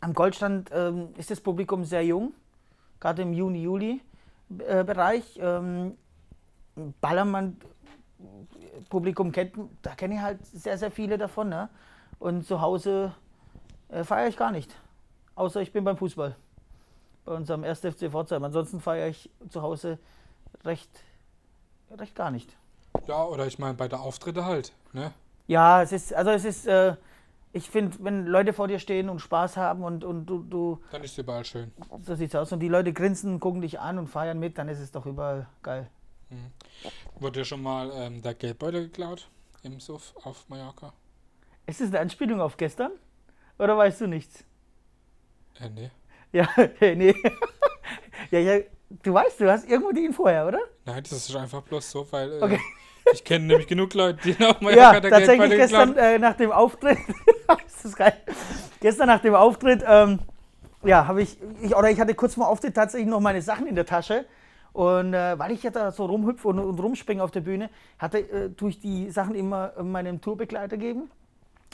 am 0.00 0.14
Goldstand 0.14 0.70
ähm, 0.72 1.08
ist 1.16 1.30
das 1.30 1.40
Publikum 1.40 1.84
sehr 1.84 2.04
jung, 2.04 2.32
gerade 3.00 3.22
im 3.22 3.32
Juni, 3.32 3.62
Juli 3.62 4.00
äh, 4.66 4.84
Bereich. 4.84 5.38
Ähm, 5.40 5.96
Ballermann 7.00 7.56
Publikum 8.88 9.32
kennt, 9.32 9.54
da 9.82 9.94
kenne 9.94 10.14
ich 10.14 10.20
halt 10.20 10.44
sehr, 10.44 10.76
sehr 10.78 10.90
viele 10.90 11.18
davon. 11.18 11.48
Ne? 11.48 11.68
Und 12.18 12.46
zu 12.46 12.60
Hause 12.60 13.14
äh, 13.88 14.04
feiere 14.04 14.28
ich 14.28 14.36
gar 14.36 14.50
nicht. 14.50 14.74
Außer 15.34 15.60
ich 15.60 15.72
bin 15.72 15.84
beim 15.84 15.96
Fußball. 15.96 16.36
Bei 17.24 17.32
unserem 17.32 17.64
1. 17.64 17.80
FC 17.80 18.10
Pforzheim. 18.10 18.44
Ansonsten 18.44 18.80
feiere 18.80 19.08
ich 19.08 19.30
zu 19.48 19.62
Hause 19.62 19.98
recht, 20.64 20.90
recht 21.90 22.14
gar 22.14 22.30
nicht. 22.30 22.54
Ja, 23.06 23.24
oder 23.24 23.46
ich 23.46 23.58
meine 23.58 23.74
bei 23.74 23.88
der 23.88 24.00
Auftritte 24.00 24.44
halt, 24.44 24.72
ne? 24.92 25.12
Ja, 25.46 25.82
es 25.82 25.92
ist, 25.92 26.14
also 26.14 26.30
es 26.30 26.44
ist, 26.44 26.66
äh, 26.66 26.96
ich 27.52 27.68
finde, 27.68 27.96
wenn 28.00 28.26
Leute 28.26 28.52
vor 28.52 28.66
dir 28.66 28.78
stehen 28.78 29.08
und 29.08 29.20
Spaß 29.20 29.56
haben 29.56 29.84
und, 29.84 30.04
und 30.04 30.26
du, 30.26 30.42
du, 30.42 30.80
Dann 30.90 31.04
ist 31.04 31.18
überall 31.18 31.44
schön. 31.44 31.70
so 32.02 32.14
sieht's 32.14 32.34
aus, 32.34 32.50
und 32.52 32.60
die 32.60 32.68
Leute 32.68 32.92
grinsen, 32.92 33.40
gucken 33.40 33.60
dich 33.60 33.78
an 33.78 33.98
und 33.98 34.08
feiern 34.08 34.38
mit, 34.38 34.56
dann 34.58 34.68
ist 34.68 34.80
es 34.80 34.90
doch 34.90 35.04
überall 35.06 35.46
geil. 35.62 35.88
Wurde 37.20 37.40
dir 37.40 37.44
schon 37.44 37.62
mal 37.62 37.90
ähm, 37.94 38.22
der 38.22 38.34
Geldbeutel 38.34 38.84
geklaut 38.84 39.28
im 39.62 39.78
Suff 39.80 40.14
auf 40.24 40.48
Mallorca? 40.48 40.92
Ist 41.66 41.80
das 41.80 41.88
eine 41.88 42.00
Anspielung 42.00 42.40
auf 42.40 42.56
gestern? 42.56 42.90
Oder 43.58 43.76
weißt 43.76 44.00
du 44.00 44.06
nichts? 44.08 44.44
Äh, 45.60 45.68
nee. 45.70 45.90
Ja, 46.32 46.48
nee. 46.80 47.14
ja, 48.32 48.38
ja, 48.40 48.58
du 49.04 49.14
weißt, 49.14 49.38
du 49.38 49.48
hast 49.48 49.68
irgendwo 49.68 49.92
die 49.92 50.04
Info 50.04 50.26
her, 50.26 50.48
oder? 50.48 50.58
Nein, 50.84 51.00
das 51.04 51.12
ist 51.12 51.36
einfach 51.36 51.62
bloß 51.62 51.88
so, 51.92 52.10
weil 52.10 52.32
äh, 52.32 52.42
Okay. 52.42 52.60
Ich 53.12 53.24
kenne 53.24 53.46
nämlich 53.46 53.66
genug 53.66 53.94
Leute, 53.94 54.18
die 54.24 54.32
auf 54.44 54.60
Ja, 54.60 54.64
Mallorca 54.64 55.00
der 55.00 55.10
tatsächlich 55.10 55.50
gestern 55.50 55.96
äh, 55.96 56.18
nach 56.18 56.34
dem 56.34 56.52
Auftritt, 56.52 56.98
das 57.46 57.84
ist 57.84 57.96
geil. 57.96 58.14
Gestern 58.80 59.06
nach 59.08 59.20
dem 59.20 59.34
Auftritt, 59.34 59.84
ähm, 59.86 60.20
ja, 60.84 61.06
habe 61.06 61.22
ich, 61.22 61.38
ich, 61.62 61.74
oder 61.74 61.90
ich 61.90 62.00
hatte 62.00 62.14
kurz 62.14 62.34
vor 62.34 62.48
Auftritt 62.48 62.74
tatsächlich 62.74 63.08
noch 63.08 63.20
meine 63.20 63.42
Sachen 63.42 63.66
in 63.66 63.74
der 63.74 63.86
Tasche. 63.86 64.24
Und 64.72 65.14
äh, 65.14 65.38
weil 65.38 65.52
ich 65.52 65.62
ja 65.62 65.70
da 65.70 65.92
so 65.92 66.04
rumhüpfe 66.04 66.48
und, 66.48 66.58
und 66.58 66.80
rumspringe 66.80 67.22
auf 67.22 67.30
der 67.30 67.42
Bühne, 67.42 67.70
hatte, 67.98 68.18
äh, 68.18 68.50
tue 68.50 68.70
ich 68.70 68.80
die 68.80 69.08
Sachen 69.10 69.36
immer 69.36 69.72
äh, 69.78 69.82
meinem 69.84 70.20
Tourbegleiter 70.20 70.76
geben. 70.76 71.10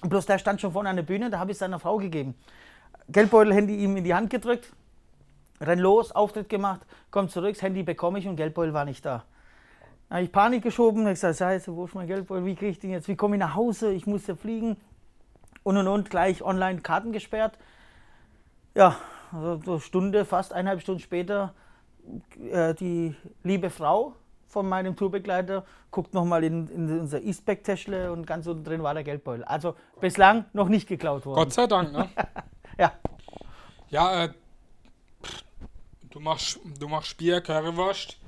Und 0.03 0.11
bloß 0.11 0.27
der 0.27 0.39
stand 0.39 0.61
schon 0.61 0.73
vorne 0.73 0.91
an 0.91 0.97
der 0.97 1.03
Bühne, 1.03 1.31
da 1.31 1.39
habe 1.39 1.51
ich 1.51 1.55
es 1.55 1.61
seiner 1.61 1.79
Frau 1.79 1.97
gegeben. 1.97 2.35
Geldbeutel, 3.09 3.55
Handy 3.55 3.77
ihm 3.77 3.97
in 3.97 4.05
die 4.05 4.15
Hand 4.15 4.29
gedrückt, 4.31 4.73
renn 5.61 5.79
los, 5.79 6.13
Auftritt 6.13 6.49
gemacht, 6.51 6.83
komm 7.11 7.29
zurück, 7.29 7.55
das 7.55 7.63
Handy 7.63 7.83
bekomme 7.83 8.19
ich 8.19 8.29
und 8.29 8.37
Geldbeutel 8.37 8.75
war 8.75 8.85
nicht 8.85 9.05
da. 9.05 9.25
Da 10.11 10.17
habe 10.17 10.25
ich 10.25 10.33
Panik 10.33 10.65
geschoben, 10.65 11.03
habe 11.03 11.13
gesagt, 11.13 11.39
scheiße, 11.39 11.75
wo 11.75 11.85
ist 11.85 11.95
mein 11.95 12.09
Geldbeutel, 12.09 12.45
wie 12.45 12.57
kriege 12.57 12.73
ich 12.73 12.81
den 12.81 12.91
jetzt, 12.91 13.07
wie 13.07 13.15
komme 13.15 13.37
ich 13.37 13.41
nach 13.41 13.55
Hause, 13.55 13.93
ich 13.93 14.09
muss 14.09 14.27
ja 14.27 14.35
fliegen. 14.35 14.77
Und 15.63 15.77
und 15.77 15.87
und, 15.87 16.11
gleich 16.11 16.43
online 16.43 16.81
Karten 16.81 17.13
gesperrt. 17.13 17.57
Ja, 18.75 18.97
also 19.33 19.61
so 19.65 19.71
eine 19.71 19.81
Stunde, 19.81 20.25
fast 20.25 20.53
eineinhalb 20.53 20.81
Stunden 20.81 21.01
später, 21.01 21.55
äh, 22.51 22.75
die 22.75 23.15
liebe 23.45 23.71
Frau 23.71 24.17
von 24.49 24.69
meinem 24.69 24.97
Tourbegleiter 24.97 25.65
guckt 25.93 26.13
nochmal 26.13 26.43
in, 26.43 26.67
in 26.71 27.01
unser 27.01 27.23
E-Spec-Täschle 27.23 28.11
und 28.11 28.27
ganz 28.27 28.49
unten 28.49 28.65
drin 28.65 28.83
war 28.83 28.95
der 28.95 29.05
Geldbeutel. 29.05 29.45
Also 29.45 29.77
bislang 30.01 30.45
noch 30.53 30.69
nicht 30.69 30.89
geklaut 30.89 31.25
worden. 31.25 31.37
Gott 31.37 31.53
sei 31.53 31.69
Dank, 31.69 31.93
ne? 31.93 32.09
Ja. 32.79 32.93
Ja, 33.91 34.25
äh, 34.25 34.29
du 36.11 36.19
machst, 36.19 36.59
du 36.81 36.89
machst 36.89 37.17
Bier, 37.17 37.41
Currywurst, 37.41 38.20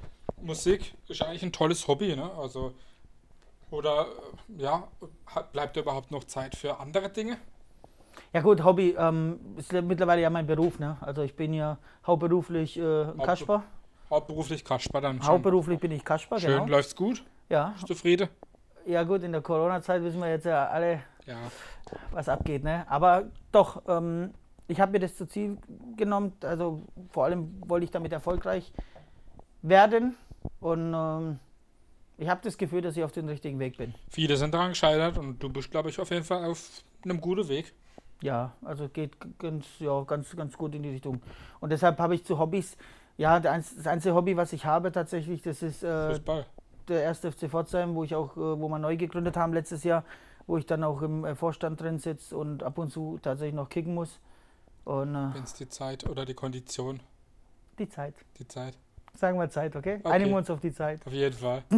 Musik, 0.43 0.95
ist 1.09 1.23
eigentlich 1.23 1.43
ein 1.43 1.53
tolles 1.53 1.87
Hobby, 1.89 2.17
ne? 2.17 2.31
Also, 2.39 2.73
oder, 3.71 4.07
äh, 4.59 4.63
ja, 4.63 4.85
bleibt 5.53 5.77
überhaupt 5.77 6.11
noch 6.11 6.25
Zeit 6.25 6.55
für 6.55 6.79
andere 6.79 7.09
Dinge? 7.09 7.39
Ja 8.33 8.41
gut, 8.43 8.63
Hobby 8.65 8.95
ähm, 8.99 9.39
ist 9.57 9.73
mittlerweile 9.73 10.21
ja 10.23 10.31
mein 10.31 10.47
Beruf. 10.47 10.79
Ne? 10.79 10.97
Also 11.01 11.23
ich 11.23 11.35
bin 11.35 11.55
ja 11.55 11.79
hauptberuflich 12.07 12.79
äh, 12.79 13.07
Kasper. 13.25 13.63
Hauptberuflich 14.11 14.65
Kasper 14.65 15.01
dann 15.01 15.19
schon. 15.19 15.27
Hauptberuflich 15.33 15.81
bin 15.81 15.91
ich 15.93 16.05
Kasper, 16.05 16.39
Schön, 16.39 16.51
genau. 16.51 16.67
läuft's 16.67 16.95
gut? 16.95 17.25
Ja. 17.49 17.69
Bist 17.71 17.83
du 17.85 17.95
zufrieden? 17.95 18.29
ja 18.85 19.03
gut, 19.05 19.23
in 19.23 19.33
der 19.33 19.41
Corona-Zeit 19.43 20.03
wissen 20.03 20.21
wir 20.21 20.29
jetzt 20.29 20.45
ja 20.45 20.67
alle, 20.69 21.03
Ja. 21.25 21.37
was 22.11 22.29
abgeht. 22.29 22.65
Ne? 22.65 22.85
Aber 22.91 23.25
doch, 23.53 23.83
ähm, 23.87 24.35
ich 24.69 24.81
habe 24.81 24.93
mir 24.93 24.99
das 25.01 25.17
zu 25.17 25.27
Ziel 25.27 25.57
genommen. 25.97 26.33
Also 26.43 26.83
vor 27.11 27.25
allem 27.25 27.63
wollte 27.67 27.85
ich 27.85 27.91
damit 27.91 28.13
erfolgreich 28.13 28.73
werden. 29.63 30.17
Und 30.61 30.95
ähm, 30.95 31.39
ich 32.19 32.29
habe 32.29 32.41
das 32.43 32.57
Gefühl, 32.57 32.83
dass 32.83 32.97
ich 32.97 33.05
auf 33.05 33.13
dem 33.13 33.29
richtigen 33.29 33.59
Weg 33.59 33.77
bin. 33.77 33.95
Viele 34.11 34.37
sind 34.37 34.55
daran 34.55 34.71
gescheitert 34.71 35.19
und 35.19 35.43
du 35.43 35.49
bist, 35.49 35.71
glaube 35.71 35.91
ich, 35.91 35.99
auf 35.99 36.11
jeden 36.11 36.25
Fall 36.25 36.45
auf 36.45 36.83
einem 37.05 37.21
guten 37.21 37.49
Weg. 37.49 37.75
Ja, 38.23 38.53
also 38.65 38.89
geht 38.89 39.17
ganz, 39.39 39.67
ja, 39.81 40.03
ganz, 40.05 40.35
ganz 40.37 40.57
gut 40.57 40.75
in 40.75 40.85
die 40.85 40.91
Richtung. 40.91 41.21
Und 41.61 41.71
deshalb 41.71 41.99
habe 41.99 42.15
ich 42.15 42.25
zu 42.25 42.39
Hobbys, 42.39 42.77
ja, 43.17 43.41
das 43.41 43.87
einzige 43.87 44.15
Hobby, 44.15 44.37
was 44.37 44.53
ich 44.53 44.65
habe 44.65 44.93
tatsächlich, 44.93 45.43
das 45.43 45.63
ist 45.63 45.83
äh, 45.83 46.19
der 46.89 47.03
erste 47.03 47.33
FC 47.33 47.51
Pforzheim, 47.51 47.95
wo 47.95 48.05
ich 48.05 48.15
auch, 48.15 48.37
äh, 48.37 48.61
wo 48.61 48.69
wir 48.69 48.79
neu 48.79 48.97
gegründet 48.97 49.37
haben 49.37 49.53
letztes 49.53 49.83
Jahr, 49.83 50.05
wo 50.47 50.57
ich 50.57 50.67
dann 50.67 50.85
auch 50.85 51.03
im 51.03 51.25
äh, 51.25 51.35
Vorstand 51.35 51.81
drin 51.81 51.99
sitze 51.99 52.37
und 52.37 52.63
ab 52.63 52.79
und 52.79 52.91
zu 52.91 53.19
tatsächlich 53.21 53.55
noch 53.55 53.69
kicken 53.69 53.95
muss. 53.95 54.21
Äh, 54.87 54.91
Wenn 54.91 55.43
es 55.43 55.55
die 55.55 55.69
Zeit 55.69 56.09
oder 56.09 56.25
die 56.25 56.35
Kondition, 56.35 57.01
die 57.79 57.89
Zeit. 57.89 58.15
die 58.39 58.47
Zeit. 58.47 58.77
Sagen 59.15 59.39
wir 59.39 59.49
Zeit, 59.51 59.77
okay? 59.77 59.99
Okay. 60.03 60.09
Einigen 60.09 60.31
wir 60.31 60.39
uns 60.39 60.51
auf 60.51 60.61
die 60.61 60.73
Zeit. 60.73 61.07
Auf 61.07 61.13
jeden 61.13 61.37
Fall. 61.37 61.63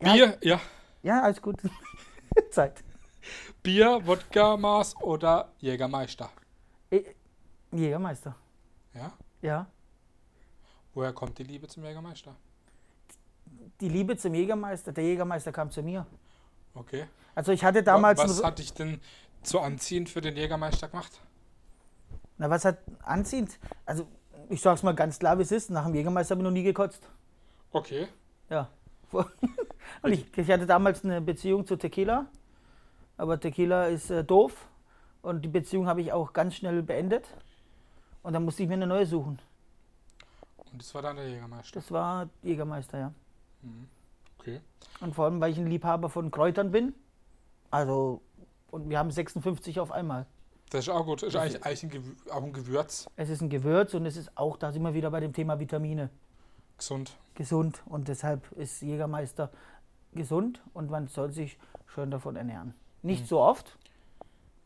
Ja. 0.00 0.12
Bier, 0.12 0.38
ja. 0.42 0.60
Ja, 1.02 1.22
alles 1.22 1.42
gut. 1.42 1.56
Zeit. 2.52 2.84
Bier, 3.64 4.00
Wodka, 4.06 4.56
Maß 4.56 4.94
oder 5.02 5.50
Jägermeister. 5.58 6.30
Eh, 6.90 7.02
Jägermeister. 7.72 8.36
Ja? 8.94 9.12
Ja. 9.42 9.66
Woher 10.94 11.12
kommt 11.12 11.36
die 11.38 11.42
Liebe 11.42 11.66
zum 11.66 11.84
Jägermeister? 11.84 12.32
Die 13.80 13.88
Liebe 13.88 14.16
zum 14.16 14.34
Jägermeister, 14.34 14.92
der 14.92 15.02
Jägermeister 15.02 15.50
kam 15.50 15.68
zu 15.72 15.82
mir. 15.82 16.06
Okay. 16.74 17.06
Also 17.34 17.50
ich 17.50 17.64
hatte 17.64 17.82
damals. 17.82 18.20
Was 18.20 18.40
ein- 18.40 18.46
hat 18.46 18.58
dich 18.60 18.72
denn 18.72 19.00
so 19.42 19.58
anziehend 19.58 20.08
für 20.08 20.20
den 20.20 20.36
Jägermeister 20.36 20.88
gemacht? 20.88 21.20
Na, 22.36 22.48
was 22.48 22.64
hat 22.64 22.78
anziehend? 23.02 23.58
Also, 23.84 24.06
ich 24.48 24.60
sag's 24.60 24.82
mal 24.82 24.94
ganz 24.94 25.18
klar, 25.18 25.38
wie 25.38 25.42
es 25.42 25.52
ist. 25.52 25.70
Nach 25.70 25.84
dem 25.84 25.94
Jägermeister 25.94 26.32
habe 26.32 26.42
ich 26.42 26.44
noch 26.44 26.50
nie 26.50 26.62
gekotzt. 26.62 27.08
Okay. 27.70 28.08
Ja. 28.50 28.68
Und 30.02 30.12
ich, 30.12 30.36
ich 30.36 30.50
hatte 30.50 30.66
damals 30.66 31.04
eine 31.04 31.20
Beziehung 31.20 31.66
zu 31.66 31.76
Tequila. 31.76 32.26
Aber 33.16 33.38
Tequila 33.40 33.86
ist 33.86 34.10
äh, 34.10 34.24
doof. 34.24 34.68
Und 35.22 35.42
die 35.42 35.48
Beziehung 35.48 35.86
habe 35.86 36.00
ich 36.00 36.12
auch 36.12 36.32
ganz 36.32 36.54
schnell 36.54 36.82
beendet. 36.82 37.26
Und 38.22 38.32
dann 38.32 38.44
musste 38.44 38.62
ich 38.62 38.68
mir 38.68 38.74
eine 38.74 38.86
neue 38.86 39.06
suchen. 39.06 39.38
Und 40.72 40.82
das 40.82 40.94
war 40.94 41.02
dann 41.02 41.16
der 41.16 41.28
Jägermeister. 41.28 41.74
Das 41.74 41.90
war 41.90 42.28
Jägermeister, 42.42 42.98
ja. 42.98 43.12
Okay. 44.38 44.60
Und 45.00 45.14
vor 45.14 45.24
allem, 45.24 45.40
weil 45.40 45.52
ich 45.52 45.58
ein 45.58 45.66
Liebhaber 45.66 46.08
von 46.08 46.30
Kräutern 46.30 46.70
bin. 46.70 46.94
Also, 47.70 48.22
und 48.70 48.88
wir 48.88 48.98
haben 48.98 49.10
56 49.10 49.80
auf 49.80 49.90
einmal. 49.90 50.26
Das 50.70 50.80
ist 50.86 50.88
auch 50.90 51.04
gut. 51.04 51.22
Das 51.22 51.30
ist 51.30 51.36
eigentlich, 51.36 51.64
eigentlich 51.64 51.94
ein 52.02 52.16
auch 52.30 52.42
ein 52.42 52.52
Gewürz. 52.52 53.06
Es 53.16 53.28
ist 53.30 53.40
ein 53.40 53.48
Gewürz 53.48 53.94
und 53.94 54.04
es 54.06 54.16
ist 54.16 54.36
auch, 54.36 54.56
da 54.56 54.70
sind 54.72 54.82
wir 54.82 54.94
wieder 54.94 55.10
bei 55.10 55.20
dem 55.20 55.32
Thema 55.32 55.58
Vitamine. 55.58 56.10
Gesund. 56.76 57.16
Gesund. 57.34 57.82
Und 57.86 58.08
deshalb 58.08 58.50
ist 58.52 58.82
Jägermeister 58.82 59.50
gesund 60.12 60.62
und 60.74 60.90
man 60.90 61.06
soll 61.08 61.32
sich 61.32 61.58
schön 61.86 62.10
davon 62.10 62.36
ernähren. 62.36 62.74
Nicht 63.02 63.26
so 63.26 63.40
oft, 63.40 63.78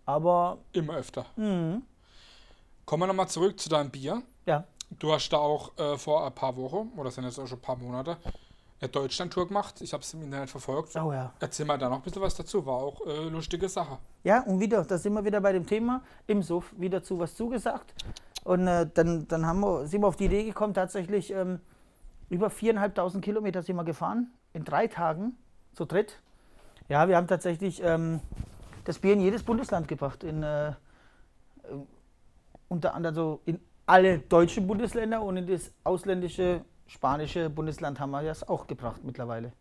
aber 0.06 0.58
Immer 0.72 0.96
öfter. 0.96 1.26
mh, 1.36 1.82
Kommen 2.84 3.02
wir 3.02 3.06
nochmal 3.06 3.28
zurück 3.28 3.58
zu 3.60 3.68
deinem 3.68 3.90
Bier. 3.90 4.22
ja. 4.46 4.64
Du 4.98 5.10
hast 5.10 5.30
da 5.30 5.38
auch 5.38 5.74
äh, 5.78 5.96
vor 5.96 6.26
ein 6.26 6.34
paar 6.34 6.54
Wochen, 6.58 6.92
oder 6.98 7.10
sind 7.10 7.24
jetzt 7.24 7.38
auch 7.38 7.46
schon 7.46 7.56
ein 7.56 7.62
paar 7.62 7.76
Monate, 7.76 8.18
eine 8.82 8.90
Deutschland-Tour 8.90 9.48
gemacht. 9.48 9.80
Ich 9.80 9.92
habe 9.92 10.02
es 10.02 10.12
im 10.12 10.22
Internet 10.22 10.50
verfolgt. 10.50 10.96
Oh 10.96 11.12
ja. 11.12 11.32
Erzähl 11.38 11.64
mal 11.64 11.78
da 11.78 11.88
noch 11.88 11.98
ein 11.98 12.02
bisschen 12.02 12.20
was 12.20 12.34
dazu. 12.34 12.66
War 12.66 12.74
auch 12.74 13.06
äh, 13.06 13.28
lustige 13.28 13.68
Sache. 13.68 13.98
Ja, 14.24 14.42
und 14.42 14.60
wieder, 14.60 14.84
da 14.84 14.98
sind 14.98 15.12
wir 15.14 15.24
wieder 15.24 15.40
bei 15.40 15.52
dem 15.52 15.66
Thema, 15.66 16.02
im 16.26 16.42
Suff 16.42 16.74
wieder 16.76 17.02
zu 17.02 17.18
was 17.18 17.34
zugesagt. 17.36 17.94
Und 18.44 18.66
äh, 18.66 18.88
dann, 18.92 19.28
dann 19.28 19.46
haben 19.46 19.60
wir, 19.60 19.86
sind 19.86 20.02
wir 20.02 20.08
auf 20.08 20.16
die 20.16 20.24
Idee 20.24 20.44
gekommen, 20.44 20.74
tatsächlich 20.74 21.30
ähm, 21.32 21.60
über 22.28 22.48
4.500 22.48 23.20
Kilometer 23.20 23.62
sind 23.62 23.76
wir 23.76 23.84
gefahren, 23.84 24.32
in 24.52 24.64
drei 24.64 24.88
Tagen, 24.88 25.36
zu 25.74 25.84
dritt. 25.84 26.20
Ja, 26.88 27.08
wir 27.08 27.16
haben 27.16 27.28
tatsächlich 27.28 27.80
ähm, 27.84 28.20
das 28.84 28.98
Bier 28.98 29.12
in 29.12 29.20
jedes 29.20 29.44
Bundesland 29.44 29.86
gebracht. 29.86 30.24
In, 30.24 30.42
äh, 30.42 30.70
äh, 30.70 30.74
unter 32.68 32.94
anderem 32.94 33.14
so 33.14 33.40
in 33.44 33.60
alle 33.86 34.18
deutschen 34.18 34.66
Bundesländer 34.66 35.22
und 35.22 35.36
in 35.36 35.46
das 35.46 35.72
ausländische 35.84 36.64
spanische 36.92 37.48
Bundesland 37.48 37.98
haben 37.98 38.10
wir 38.10 38.22
das 38.22 38.46
auch 38.48 38.66
gebracht 38.66 39.02
mittlerweile. 39.02 39.52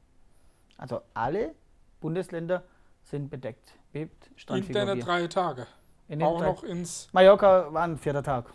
Also 0.77 1.01
alle 1.13 1.55
Bundesländer 2.01 2.63
sind 3.03 3.29
bedeckt. 3.29 3.71
Bebt 3.93 4.29
In 4.49 4.71
deine 4.73 4.97
drei 4.99 5.27
Tage. 5.27 5.65
In 6.07 6.21
Auch 6.23 6.39
drei- 6.39 6.45
noch 6.47 6.63
ins. 6.63 7.07
Mallorca 7.13 7.71
war 7.73 7.83
ein 7.83 7.97
vierter 7.97 8.23
Tag. 8.23 8.45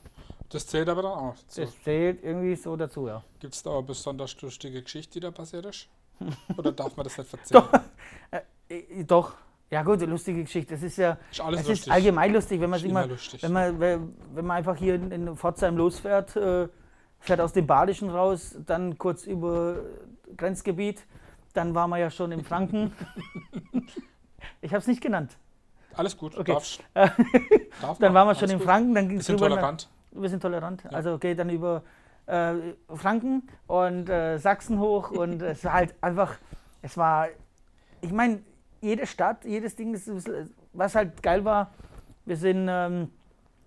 Das 0.51 0.67
zählt 0.67 0.89
aber 0.89 1.03
dann 1.03 1.13
auch 1.13 1.35
dazu. 1.35 1.61
Das 1.63 1.83
zählt 1.83 2.23
irgendwie 2.23 2.55
so 2.55 2.77
dazu, 2.77 3.09
ja. 3.09 3.23
Gibt 3.41 3.55
es 3.55 3.63
da 3.63 3.71
eine 3.73 3.83
besonders 3.83 4.41
lustige 4.43 4.83
Geschichte, 4.83 5.15
die 5.15 5.21
da 5.21 5.31
passiert 5.31 5.65
ist? 5.67 5.89
Oder 6.57 6.73
darf 6.73 6.97
man 6.97 7.05
das 7.05 7.17
nicht 7.19 7.33
erzählen? 7.33 7.63
Doch. 7.63 7.81
Äh, 8.69 9.05
doch. 9.05 9.35
Ja 9.71 9.83
gut, 9.83 10.01
lustige 10.03 10.45
Geschichte. 10.45 10.75
Das 10.75 10.83
ist 10.83 10.97
ja, 10.99 11.19
Ist 11.31 11.41
alles 11.41 11.63
es 11.63 11.69
lustig. 11.69 11.87
ist 11.89 11.93
allgemein 11.93 12.33
lustig, 12.33 12.61
wenn 12.61 12.71
man 12.71 12.79
sich 12.79 12.89
immer 12.91 13.01
mal, 13.01 13.09
lustig. 13.09 13.43
wenn 13.43 13.53
man, 13.53 13.81
wenn 13.81 14.47
man 14.47 14.51
einfach 14.59 14.77
hier 14.77 14.95
in, 14.95 15.11
in 15.11 15.37
Pforzheim 15.37 15.77
losfährt, 15.77 16.37
äh, 16.37 16.69
fährt 17.21 17.41
aus 17.41 17.53
dem 17.53 17.67
Badischen 17.67 18.11
raus, 18.11 18.57
dann 18.67 18.99
kurz 18.99 19.25
über 19.27 19.77
Grenzgebiet, 20.37 21.05
dann 21.55 21.75
waren 21.75 21.91
wir 21.91 21.99
ja 21.99 22.11
schon 22.11 22.33
in 22.33 22.45
Franken. 22.45 22.93
ich 24.61 24.71
habe 24.71 24.81
es 24.81 24.87
nicht 24.87 25.01
genannt. 25.01 25.37
Alles 25.95 26.17
gut, 26.17 26.37
Okay. 26.37 26.53
darfst. 26.53 26.83
Darf 26.95 27.99
Dann 27.99 28.13
waren 28.15 28.29
wir 28.29 28.35
schon 28.35 28.51
gut. 28.51 28.63
Franken, 28.63 28.95
dann 28.95 29.09
ging 29.09 29.19
es 29.19 29.29
rüber 29.31 29.49
nach, 29.49 29.57
tolerant. 29.57 29.89
Wir 30.13 30.29
sind 30.29 30.41
tolerant. 30.41 30.85
Also 30.93 31.15
okay, 31.15 31.35
dann 31.35 31.49
über 31.49 31.83
äh, 32.27 32.55
Franken 32.95 33.49
und 33.67 34.09
äh, 34.09 34.39
Sachsen 34.39 34.79
hoch 34.79 35.11
und 35.11 35.41
es 35.43 35.65
war 35.65 35.73
halt 35.73 35.95
einfach, 36.03 36.37
es 36.83 36.97
war, 36.97 37.29
ich 38.03 38.13
meine, 38.13 38.43
jede 38.83 39.07
Stadt, 39.07 39.45
jedes 39.45 39.75
Ding, 39.75 39.95
ist, 39.95 40.11
was 40.73 40.95
halt 40.95 41.23
geil 41.23 41.45
war, 41.45 41.73
wir 42.27 42.37
sind 42.37 42.67
ähm, 42.69 43.11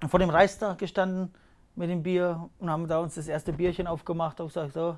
vor 0.08 0.20
dem 0.20 0.30
Reichstag 0.30 0.78
gestanden 0.78 1.34
mit 1.80 1.90
dem 1.90 2.04
Bier 2.04 2.50
und 2.60 2.70
haben 2.70 2.88
da 2.88 3.00
uns 3.00 3.16
das 3.16 3.30
erste 3.30 3.54
Bierchen 3.54 3.88
aufgemacht 3.88 4.42
und 4.42 4.48
gesagt, 4.48 4.74
so, 4.74 4.98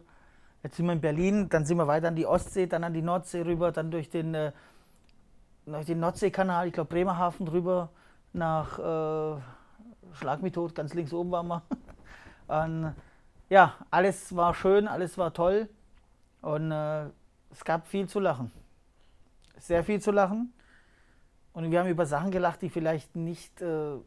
jetzt 0.64 0.76
sind 0.76 0.88
wir 0.88 0.94
in 0.94 1.02
Berlin, 1.02 1.48
dann 1.48 1.64
sind 1.64 1.78
wir 1.78 1.86
weiter 1.86 2.08
an 2.08 2.16
die 2.16 2.26
Ostsee, 2.26 2.66
dann 2.66 2.84
an 2.84 2.94
die 2.94 3.04
Nordsee 3.04 3.42
rüber, 3.42 3.72
dann 3.72 3.92
durch 3.92 4.10
den, 4.10 4.34
äh, 4.34 4.52
durch 5.68 5.86
den 5.86 6.00
Nordseekanal, 6.00 6.68
ich 6.68 6.74
glaube 6.74 6.90
Bremerhaven 6.90 7.48
rüber 7.48 7.90
nach 8.34 8.80
äh, 8.80 9.42
Schlag 10.14 10.42
mich 10.42 10.54
tot, 10.54 10.74
ganz 10.74 10.96
links 10.96 11.14
oben 11.14 11.32
waren 11.32 11.48
wir. 11.48 11.62
Und, 12.48 12.96
ja, 13.48 13.76
alles 13.92 14.36
war 14.36 14.54
schön, 14.56 14.88
alles 14.88 15.18
war 15.18 15.34
toll 15.34 15.70
und 16.42 16.72
äh, 16.72 17.06
es 17.50 17.64
gab 17.64 17.88
viel 17.88 18.10
zu 18.10 18.20
lachen. 18.20 18.52
Sehr 19.58 19.84
viel 19.84 20.02
zu 20.02 20.12
lachen. 20.12 20.52
Und 21.54 21.70
wir 21.70 21.80
haben 21.80 21.88
über 21.88 22.06
Sachen 22.06 22.32
gelacht, 22.32 22.62
die 22.62 22.70
vielleicht 22.70 23.16
nicht 23.16 23.62
äh, 23.62 23.98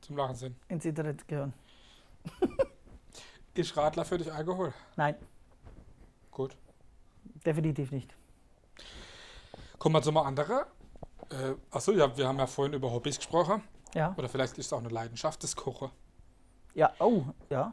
Zum 0.00 0.16
Lachen 0.16 0.34
sind. 0.34 0.56
ins 0.68 0.84
Internet 0.84 1.26
gehören. 1.28 1.54
Ist 3.54 3.76
Radler 3.76 4.04
für 4.04 4.18
dich 4.18 4.32
Alkohol? 4.32 4.72
Nein, 4.96 5.14
Gut. 6.30 6.56
definitiv 7.46 7.92
nicht. 7.92 8.14
Kommen 9.78 9.94
wir 9.94 10.02
zu 10.02 10.10
mal 10.12 10.22
andere. 10.22 10.66
Äh, 11.30 11.54
achso, 11.70 11.92
ja, 11.92 12.16
wir 12.16 12.26
haben 12.26 12.38
ja 12.38 12.46
vorhin 12.46 12.74
über 12.74 12.90
Hobbys 12.90 13.16
gesprochen. 13.18 13.62
Ja, 13.94 14.12
Oder 14.18 14.28
vielleicht 14.28 14.58
ist 14.58 14.66
es 14.66 14.72
auch 14.72 14.78
eine 14.80 14.88
Leidenschaft, 14.88 15.42
das 15.44 15.54
Kochen. 15.54 15.90
ja, 16.74 16.92
oh, 16.98 17.22
ja, 17.48 17.72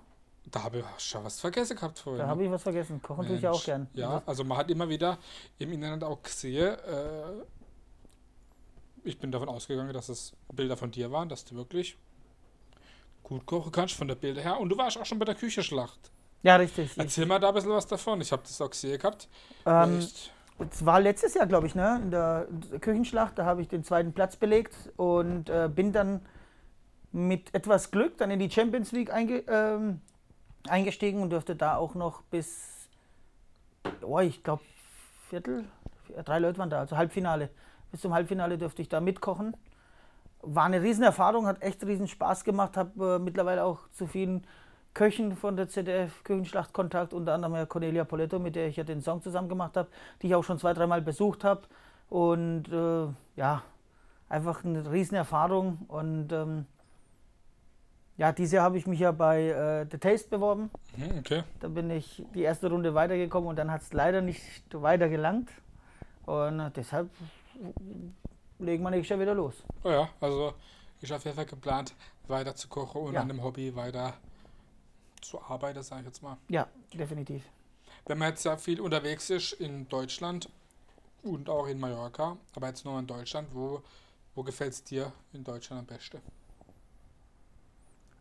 Da 0.52 0.62
habe 0.64 0.80
ich 0.80 1.04
schon 1.04 1.24
was 1.24 1.40
vergessen 1.40 1.76
gehabt 1.76 1.98
vorhin. 1.98 2.20
da 2.20 2.26
ne? 2.26 2.30
habe 2.30 2.44
ich 2.46 2.52
was 2.52 2.62
vergessen. 2.62 3.02
Kochen 3.02 3.26
tue 3.26 3.36
ich 3.38 3.42
ja 3.42 3.50
auch 3.50 3.56
Mensch. 3.56 3.66
gern. 3.66 3.88
Ja, 3.94 4.22
also 4.28 4.44
man 4.44 4.58
hat 4.60 4.70
immer 4.70 4.88
wieder 4.88 5.18
im 5.58 5.72
Internet 5.72 6.04
auch 6.04 6.22
gesehen, 6.22 6.78
äh, 6.78 7.44
ich 9.04 9.18
bin 9.18 9.32
davon 9.32 9.50
ausgegangen, 9.50 9.92
dass 9.94 10.10
es 10.10 10.34
Bilder 10.54 10.78
von 10.78 10.92
dir 10.92 11.12
waren, 11.12 11.28
dass 11.28 11.44
du 11.44 11.56
wirklich 11.56 11.98
gut 13.24 13.46
kochen 13.46 13.72
kannst 13.72 13.96
von 13.96 14.08
der 14.08 14.16
Bilder 14.16 14.42
her. 14.42 14.60
Und 14.60 14.70
du 14.70 14.78
warst 14.78 14.98
auch 14.98 15.06
schon 15.06 15.20
bei 15.20 15.26
der 15.26 15.36
Küchenschlacht. 15.36 16.12
Ja, 16.44 16.56
richtig. 16.56 16.92
Ich, 16.92 16.98
Erzähl 16.98 17.26
mal 17.26 17.40
da 17.40 17.50
ein 17.50 17.54
bisschen 17.54 17.72
was 17.72 17.88
davon. 17.88 18.20
Ich 18.22 18.32
habe 18.32 18.42
das 18.44 18.60
auch 18.62 18.70
gesehen 18.70 18.98
gehabt. 18.98 19.28
ähm, 19.66 20.00
Echt? 20.00 20.34
Es 20.72 20.86
war 20.86 21.00
letztes 21.00 21.34
Jahr, 21.34 21.48
glaube 21.48 21.68
ich, 21.68 21.76
ne? 21.76 22.00
in 22.04 22.12
der 22.12 22.48
Küchenschlacht, 22.82 23.38
da 23.40 23.46
habe 23.46 23.62
ich 23.62 23.68
den 23.68 23.84
zweiten 23.84 24.14
Platz 24.14 24.36
belegt 24.36 24.76
und 24.96 25.50
äh, 25.50 25.70
bin 25.74 25.92
dann 25.92 26.22
mit 27.12 27.54
etwas 27.56 27.90
Glück 27.92 28.18
dann 28.18 28.30
in 28.32 28.40
die 28.40 28.50
Champions 28.50 28.92
League 28.92 29.12
einge, 29.12 29.44
ähm, 29.48 30.02
eingestiegen 30.68 31.22
und 31.22 31.32
durfte 31.32 31.56
da 31.56 31.78
auch 31.78 31.96
noch 31.96 32.22
bis, 32.24 32.90
oh, 34.02 34.20
ich 34.20 34.44
glaube, 34.44 34.62
Viertel, 35.30 35.66
drei 36.26 36.40
Leute 36.40 36.60
waren 36.60 36.70
da, 36.70 36.80
also 36.80 36.96
Halbfinale. 36.96 37.50
Bis 37.92 38.02
zum 38.02 38.14
Halbfinale 38.14 38.58
durfte 38.58 38.82
ich 38.82 38.90
da 38.90 39.02
mitkochen. 39.02 39.56
War 40.44 40.66
eine 40.66 40.82
Riesenerfahrung, 40.82 41.48
hat 41.48 41.62
echt 41.62 41.86
riesen 41.86 42.08
Spaß 42.08 42.44
gemacht, 42.44 42.78
habe 42.78 43.16
äh, 43.16 43.20
mittlerweile 43.20 43.64
auch 43.64 43.80
zu 43.92 44.08
vielen 44.08 44.46
Köchen 44.94 45.36
von 45.36 45.56
der 45.56 45.70
ZDF 45.70 46.24
Küchenschlacht 46.24 46.74
Kontakt, 46.74 47.14
unter 47.14 47.34
anderem 47.34 47.56
ja 47.56 47.66
Cornelia 47.66 48.04
Poletto, 48.04 48.40
mit 48.40 48.56
der 48.56 48.68
ich 48.68 48.76
ja 48.76 48.84
den 48.84 49.02
Song 49.02 49.22
zusammen 49.22 49.50
gemacht 49.50 49.78
habe, 49.78 49.90
die 50.22 50.28
ich 50.28 50.36
auch 50.36 50.44
schon 50.44 50.60
zwei, 50.60 50.74
dreimal 50.74 51.02
besucht 51.02 51.44
habe. 51.44 51.62
Und 52.10 52.68
äh, 52.74 53.08
ja, 53.38 53.64
einfach 54.28 54.66
eine 54.66 54.92
Riesenerfahrung. 54.92 55.80
Und 55.88 56.34
ähm, 56.34 56.66
ja, 58.18 58.32
dieses 58.32 58.54
Jahr 58.54 58.66
habe 58.66 58.78
ich 58.78 58.86
mich 58.86 59.00
ja 59.00 59.12
bei 59.12 59.50
äh, 59.50 59.88
The 59.90 59.98
Taste 59.98 60.30
beworben. 60.30 60.70
Mhm, 60.98 61.20
okay. 61.20 61.44
Da 61.60 61.70
bin 61.70 61.90
ich 61.90 62.24
die 62.36 62.42
erste 62.42 62.70
Runde 62.70 62.94
weitergekommen 62.94 63.50
und 63.50 63.56
dann 63.58 63.72
hat 63.72 63.82
es 63.82 63.94
leider 63.94 64.22
nicht 64.22 64.44
weiter 64.74 65.08
gelangt. 65.08 65.50
Und 66.26 66.60
äh, 66.60 66.70
deshalb 66.76 67.10
legen 68.62 68.84
wir 68.84 68.90
nächstes 68.92 69.10
Jahr 69.10 69.20
wieder 69.20 69.34
los. 69.34 69.54
Oh 69.84 69.90
ja, 69.90 70.10
also 70.20 70.54
ich 71.02 71.12
auf 71.14 71.24
jeden 71.24 71.36
Fall 71.36 71.46
geplant, 71.46 71.94
weiter 72.28 72.56
zu 72.56 72.68
kochen 72.68 73.02
und 73.02 73.14
Ja. 73.14 73.22
an 73.22 73.28
dem 73.28 73.44
Hobby 73.44 73.76
weiter 73.76 74.14
zu 75.22 75.42
arbeiten, 75.42 75.82
sage 75.84 76.02
ich 76.02 76.08
jetzt 76.08 76.22
mal. 76.24 76.38
Ja, 76.50 76.68
definitiv. 76.94 77.44
wenn 78.06 78.18
man 78.18 78.30
jetzt 78.30 78.44
ja 78.46 78.58
viel 78.58 78.80
unterwegs 78.82 79.30
ist 79.30 79.54
in 79.54 79.88
Deutschland 79.88 80.50
und 81.24 81.50
auch 81.50 81.68
in 81.68 81.80
Mallorca, 81.80 82.38
aber 82.56 82.68
jetzt 82.68 82.84
nur 82.86 82.98
in 83.00 83.06
Deutschland, 83.08 83.48
wo, 83.54 83.82
wo 84.36 84.44
gefällt 84.44 84.74
es 84.74 84.84
dir 84.84 85.12
in 85.34 85.44
Deutschland 85.44 85.82
am 85.82 85.86
besten? 85.86 86.20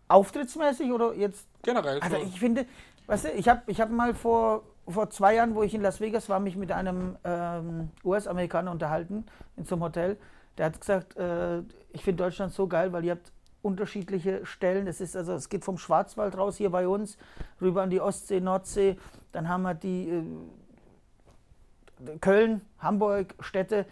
Auftrittsmäßig 0.09 0.90
oder 0.90 1.14
jetzt? 1.14 1.46
Generell. 1.62 2.00
Also 2.00 2.16
so. 2.16 2.22
ich 2.22 2.38
finde, 2.38 2.66
weißt 3.07 3.24
du, 3.26 3.33
ich 3.33 3.48
habe 3.48 3.62
ich 3.70 3.81
hab 3.81 3.90
mal 3.90 4.12
vor, 4.14 4.64
vor 4.90 5.11
zwei 5.11 5.35
Jahren, 5.35 5.55
wo 5.55 5.62
ich 5.62 5.74
in 5.74 5.83
Las 5.83 6.00
Vegas 6.00 6.29
war, 6.29 6.40
mich 6.40 6.57
mit 6.57 6.72
einem 6.72 7.16
ähm, 7.24 7.90
US-Amerikaner 8.05 8.70
unterhalten 8.70 9.24
in 9.57 9.64
so 9.64 9.74
einem 9.74 9.83
Hotel. 9.85 10.16
Der 10.59 10.66
hat 10.66 10.81
gesagt, 10.81 11.16
äh, 11.16 11.61
ich 11.92 12.05
finde 12.05 12.24
Deutschland 12.24 12.53
so 12.53 12.66
geil, 12.66 12.92
weil 12.92 13.05
ihr 13.05 13.12
habt 13.12 13.33
unterschiedliche 13.62 14.44
Stellen. 14.46 14.87
Es 14.87 15.00
ist 15.00 15.16
also, 15.16 15.33
es 15.35 15.48
geht 15.48 15.64
vom 15.64 15.79
Schwarzwald 15.79 16.37
raus 16.37 16.57
hier 16.57 16.70
bei 16.70 16.88
uns 16.88 17.18
rüber 17.61 17.83
an 17.83 17.90
die 17.90 18.00
Ostsee, 18.00 18.40
Nordsee. 18.40 18.96
Dann 19.33 19.48
haben 19.48 19.62
wir 19.62 19.74
die 19.74 20.09
äh, 20.09 20.24
Köln, 22.20 22.62
Hamburg, 22.79 23.35
Städte. 23.40 23.87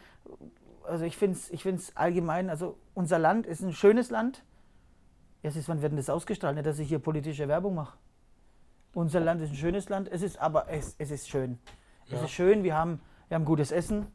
Also 0.84 1.04
ich 1.04 1.16
finde 1.16 1.36
es 1.36 1.50
ich 1.50 1.62
find's 1.62 1.92
allgemein, 1.96 2.48
also 2.48 2.78
unser 2.94 3.18
Land 3.18 3.46
ist 3.46 3.60
ein 3.62 3.72
schönes 3.72 4.10
Land. 4.10 4.42
Es 5.42 5.54
ist, 5.54 5.68
wann 5.68 5.82
wird 5.82 5.92
denn 5.92 5.98
das 5.98 6.10
ausgestrahlt? 6.10 6.64
Dass 6.64 6.78
ich 6.78 6.88
hier 6.88 6.98
politische 6.98 7.46
Werbung 7.46 7.74
mache. 7.74 7.96
Unser 8.98 9.20
Land 9.20 9.40
ist 9.40 9.50
ein 9.50 9.54
schönes 9.54 9.88
Land, 9.88 10.08
es 10.10 10.22
ist 10.22 10.40
aber 10.40 10.68
es, 10.68 10.96
es 10.98 11.12
ist 11.12 11.28
schön. 11.28 11.60
Ja. 12.06 12.16
Es 12.16 12.24
ist 12.24 12.32
schön, 12.32 12.64
wir 12.64 12.74
haben, 12.74 13.00
wir 13.28 13.36
haben 13.36 13.44
gutes 13.44 13.70
Essen 13.70 14.08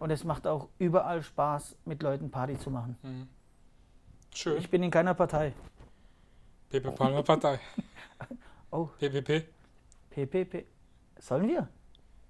und 0.00 0.10
es 0.10 0.24
macht 0.24 0.48
auch 0.48 0.66
überall 0.80 1.22
Spaß, 1.22 1.76
mit 1.84 2.02
Leuten 2.02 2.32
Party 2.32 2.58
zu 2.58 2.68
machen. 2.68 2.96
Mhm. 3.02 3.28
Schön. 4.34 4.58
Ich 4.58 4.68
bin 4.68 4.82
in 4.82 4.90
keiner 4.90 5.14
Partei. 5.14 5.52
Pepe 6.68 6.90
Palmer 6.90 7.22
Partei. 7.22 7.60
Oh, 8.72 8.88
PPP. 8.98 9.44
PPP. 10.10 10.64
Sollen 11.20 11.46
wir? 11.46 11.68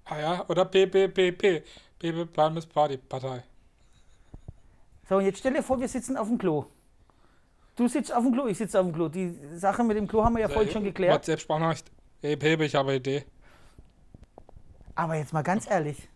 Ah 0.03 0.19
ja, 0.19 0.45
oder 0.47 0.65
PPPP. 0.65 1.63
Pepe 1.97 2.27
Palmes 2.27 2.67
Party 2.67 2.97
Partei. 2.97 3.43
So, 5.09 5.17
und 5.17 5.25
jetzt 5.25 5.39
stell 5.39 5.53
dir 5.53 5.63
vor, 5.63 5.79
wir 5.79 5.87
sitzen 5.87 6.17
auf 6.17 6.27
dem 6.27 6.37
Klo. 6.37 6.67
Du 7.75 7.87
sitzt 7.87 8.13
auf 8.13 8.23
dem 8.23 8.31
Klo, 8.31 8.45
ich 8.45 8.59
sitze 8.59 8.79
auf 8.79 8.85
dem 8.85 8.93
Klo. 8.93 9.09
Die 9.09 9.35
Sache 9.55 9.83
mit 9.83 9.97
dem 9.97 10.07
Klo 10.07 10.23
haben 10.23 10.35
wir 10.35 10.41
ja 10.41 10.49
vorhin 10.49 10.71
schon 10.71 10.83
geklärt. 10.83 11.15
WhatsApp-Sprachnachricht. 11.15 11.94
Ey 12.21 12.35
Pepe, 12.37 12.65
ich 12.65 12.75
habe 12.75 12.89
eine 12.89 12.97
Idee. 12.97 13.25
Aber 14.95 15.15
jetzt 15.15 15.33
mal 15.33 15.41
ganz 15.43 15.69
ehrlich, 15.69 16.07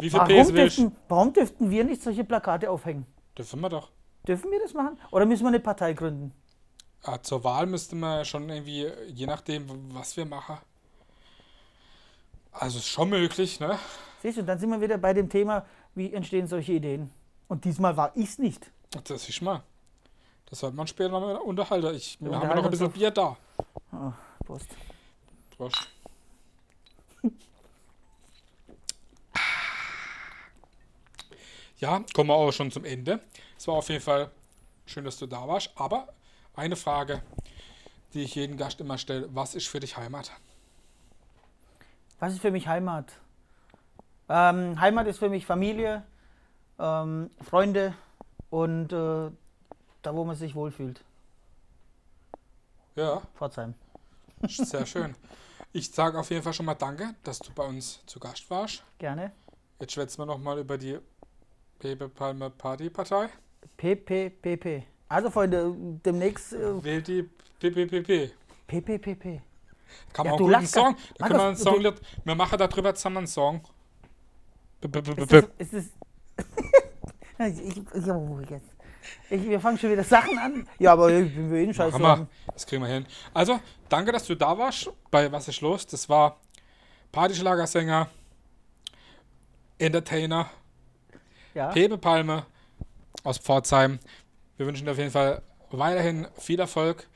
Wie 0.00 0.10
viel 0.10 0.18
warum 0.18 0.42
PS 0.42 0.52
dürften, 0.52 0.96
warum 1.08 1.32
dürften 1.32 1.70
wir 1.70 1.84
nicht 1.84 2.02
solche 2.02 2.24
Plakate 2.24 2.70
aufhängen? 2.70 3.06
Dürfen 3.36 3.60
wir 3.60 3.68
doch. 3.68 3.90
Dürfen 4.26 4.50
wir 4.50 4.60
das 4.60 4.74
machen? 4.74 4.98
Oder 5.10 5.24
müssen 5.24 5.44
wir 5.44 5.48
eine 5.48 5.60
Partei 5.60 5.92
gründen? 5.92 6.32
Ah, 7.04 7.18
zur 7.22 7.44
Wahl 7.44 7.66
müsste 7.66 7.94
man 7.94 8.24
schon 8.24 8.48
irgendwie, 8.48 8.90
je 9.06 9.26
nachdem, 9.26 9.66
was 9.94 10.16
wir 10.16 10.26
machen. 10.26 10.58
Also 12.52 12.78
ist 12.78 12.88
schon 12.88 13.08
möglich, 13.08 13.60
ne? 13.60 13.78
Siehst 14.20 14.38
du, 14.38 14.42
dann 14.42 14.58
sind 14.58 14.70
wir 14.70 14.80
wieder 14.80 14.98
bei 14.98 15.14
dem 15.14 15.28
Thema, 15.28 15.64
wie 15.94 16.12
entstehen 16.12 16.48
solche 16.48 16.72
Ideen. 16.72 17.10
Und 17.46 17.64
diesmal 17.64 17.96
war 17.96 18.10
ich 18.16 18.30
es 18.30 18.38
nicht. 18.38 18.70
Das 19.04 19.28
ist 19.28 19.40
mal. 19.40 19.62
Das 20.46 20.58
sollte 20.58 20.76
man 20.76 20.86
später 20.86 21.10
noch 21.10 21.40
unterhalten. 21.40 21.94
Ich, 21.94 22.16
wir 22.20 22.34
haben 22.34 22.48
ja 22.48 22.54
noch 22.56 22.64
ein 22.64 22.70
bisschen 22.70 22.90
Bier 22.90 23.10
da. 23.12 23.36
Oh, 23.92 24.12
Prost. 24.44 24.68
Prost. 25.56 25.88
Ja, 31.78 32.02
kommen 32.12 32.28
wir 32.28 32.34
auch 32.34 32.52
schon 32.52 32.72
zum 32.72 32.84
Ende. 32.84 33.20
Es 33.56 33.68
war 33.68 33.74
auf 33.74 33.88
jeden 33.88 34.02
Fall 34.02 34.30
schön, 34.86 35.04
dass 35.04 35.16
du 35.16 35.26
da 35.26 35.46
warst. 35.46 35.70
Aber 35.76 36.08
eine 36.54 36.74
Frage, 36.74 37.22
die 38.14 38.22
ich 38.22 38.34
jeden 38.34 38.56
Gast 38.56 38.80
immer 38.80 38.98
stelle: 38.98 39.28
Was 39.32 39.54
ist 39.54 39.68
für 39.68 39.78
dich 39.78 39.96
Heimat? 39.96 40.32
Was 42.18 42.32
ist 42.32 42.40
für 42.40 42.50
mich 42.50 42.66
Heimat? 42.66 43.12
Ähm, 44.28 44.80
Heimat 44.80 45.06
ist 45.06 45.18
für 45.18 45.28
mich 45.28 45.46
Familie, 45.46 46.02
ähm, 46.78 47.30
Freunde 47.40 47.94
und 48.50 48.92
äh, 48.92 49.30
da, 50.02 50.14
wo 50.14 50.24
man 50.24 50.34
sich 50.34 50.54
wohlfühlt. 50.54 51.04
Ja, 52.98 53.22
Pforzheim. 53.36 53.74
sehr 54.48 54.84
schön. 54.84 55.14
Ich 55.72 55.88
sage 55.92 56.18
auf 56.18 56.28
jeden 56.30 56.42
Fall 56.42 56.52
schon 56.52 56.66
mal 56.66 56.74
Danke, 56.74 57.14
dass 57.22 57.38
du 57.38 57.52
bei 57.52 57.64
uns 57.64 58.04
zu 58.06 58.18
Gast 58.18 58.50
warst. 58.50 58.82
Gerne. 58.98 59.30
Jetzt 59.78 59.92
schwätzen 59.92 60.18
wir 60.22 60.26
nochmal 60.26 60.58
über 60.58 60.76
die 60.76 60.98
Pepe 61.78 62.08
Palme 62.08 62.50
Party 62.50 62.90
Partei. 62.90 63.28
PPPP. 63.76 64.82
Also 65.08 65.30
Freunde, 65.30 65.72
demnächst 66.04 66.52
äh, 66.54 66.82
Wählt 66.82 67.06
die 67.06 67.22
PPPP. 67.60 68.32
PPPP. 68.66 69.42
Kann 70.12 70.26
Ja, 70.26 70.32
man 70.32 70.32
auch 70.32 70.36
du 70.38 70.44
gut 70.46 70.54
einen 70.54 70.66
Song. 70.66 70.96
Da 71.18 71.26
können 71.28 71.38
wir, 71.38 71.46
einen 71.46 71.56
Song 71.56 71.80
du- 71.80 71.94
wir 72.24 72.34
machen 72.34 72.58
darüber 72.58 72.94
zusammen 72.96 73.18
einen 73.18 73.26
Song. 73.28 73.60
Ist 74.80 75.32
das, 75.32 75.44
ist 75.58 75.72
das 77.38 77.48
ich, 77.60 77.76
ich, 77.78 78.06
oh, 78.08 78.40
jetzt. 78.40 78.70
Ich, 79.30 79.42
wir 79.42 79.60
fangen 79.60 79.78
schon 79.78 79.90
wieder 79.90 80.04
Sachen 80.04 80.38
an. 80.38 80.68
Ja, 80.78 80.92
aber 80.92 81.10
ich 81.10 81.34
bin 81.34 81.48
für 81.48 81.58
jeden 81.58 81.74
Scheiß 81.74 81.98
wir. 81.98 82.26
Das 82.52 82.66
kriegen 82.66 82.82
wir 82.82 82.88
hin. 82.88 83.06
Also, 83.34 83.60
danke, 83.88 84.12
dass 84.12 84.26
du 84.26 84.34
da 84.34 84.56
warst 84.58 84.90
bei 85.10 85.30
Was 85.32 85.48
ist 85.48 85.60
los? 85.60 85.86
Das 85.86 86.08
war 86.08 86.38
Partyschlagersänger, 87.12 88.08
Entertainer, 89.78 90.50
Ja. 91.54 91.68
Pepe 91.70 91.98
Palme 91.98 92.44
aus 93.24 93.38
Pforzheim. 93.38 93.98
Wir 94.56 94.66
wünschen 94.66 94.84
dir 94.84 94.92
auf 94.92 94.98
jeden 94.98 95.10
Fall 95.10 95.42
weiterhin 95.70 96.26
viel 96.36 96.60
Erfolg 96.60 97.06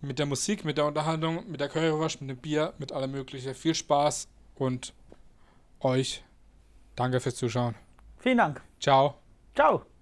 mit 0.00 0.18
der 0.18 0.26
Musik, 0.26 0.64
mit 0.64 0.76
der 0.78 0.84
Unterhaltung, 0.86 1.48
mit 1.50 1.60
der 1.60 1.68
Currywurst, 1.68 2.20
mit 2.20 2.30
dem 2.30 2.36
Bier, 2.36 2.74
mit 2.78 2.92
allem 2.92 3.12
Möglichen. 3.12 3.54
Viel 3.54 3.74
Spaß 3.74 4.28
und 4.56 4.92
euch 5.80 6.22
danke 6.96 7.20
fürs 7.20 7.36
Zuschauen. 7.36 7.74
Vielen 8.18 8.38
Dank. 8.38 8.60
Ciao. 8.80 9.14
Ciao. 9.54 9.93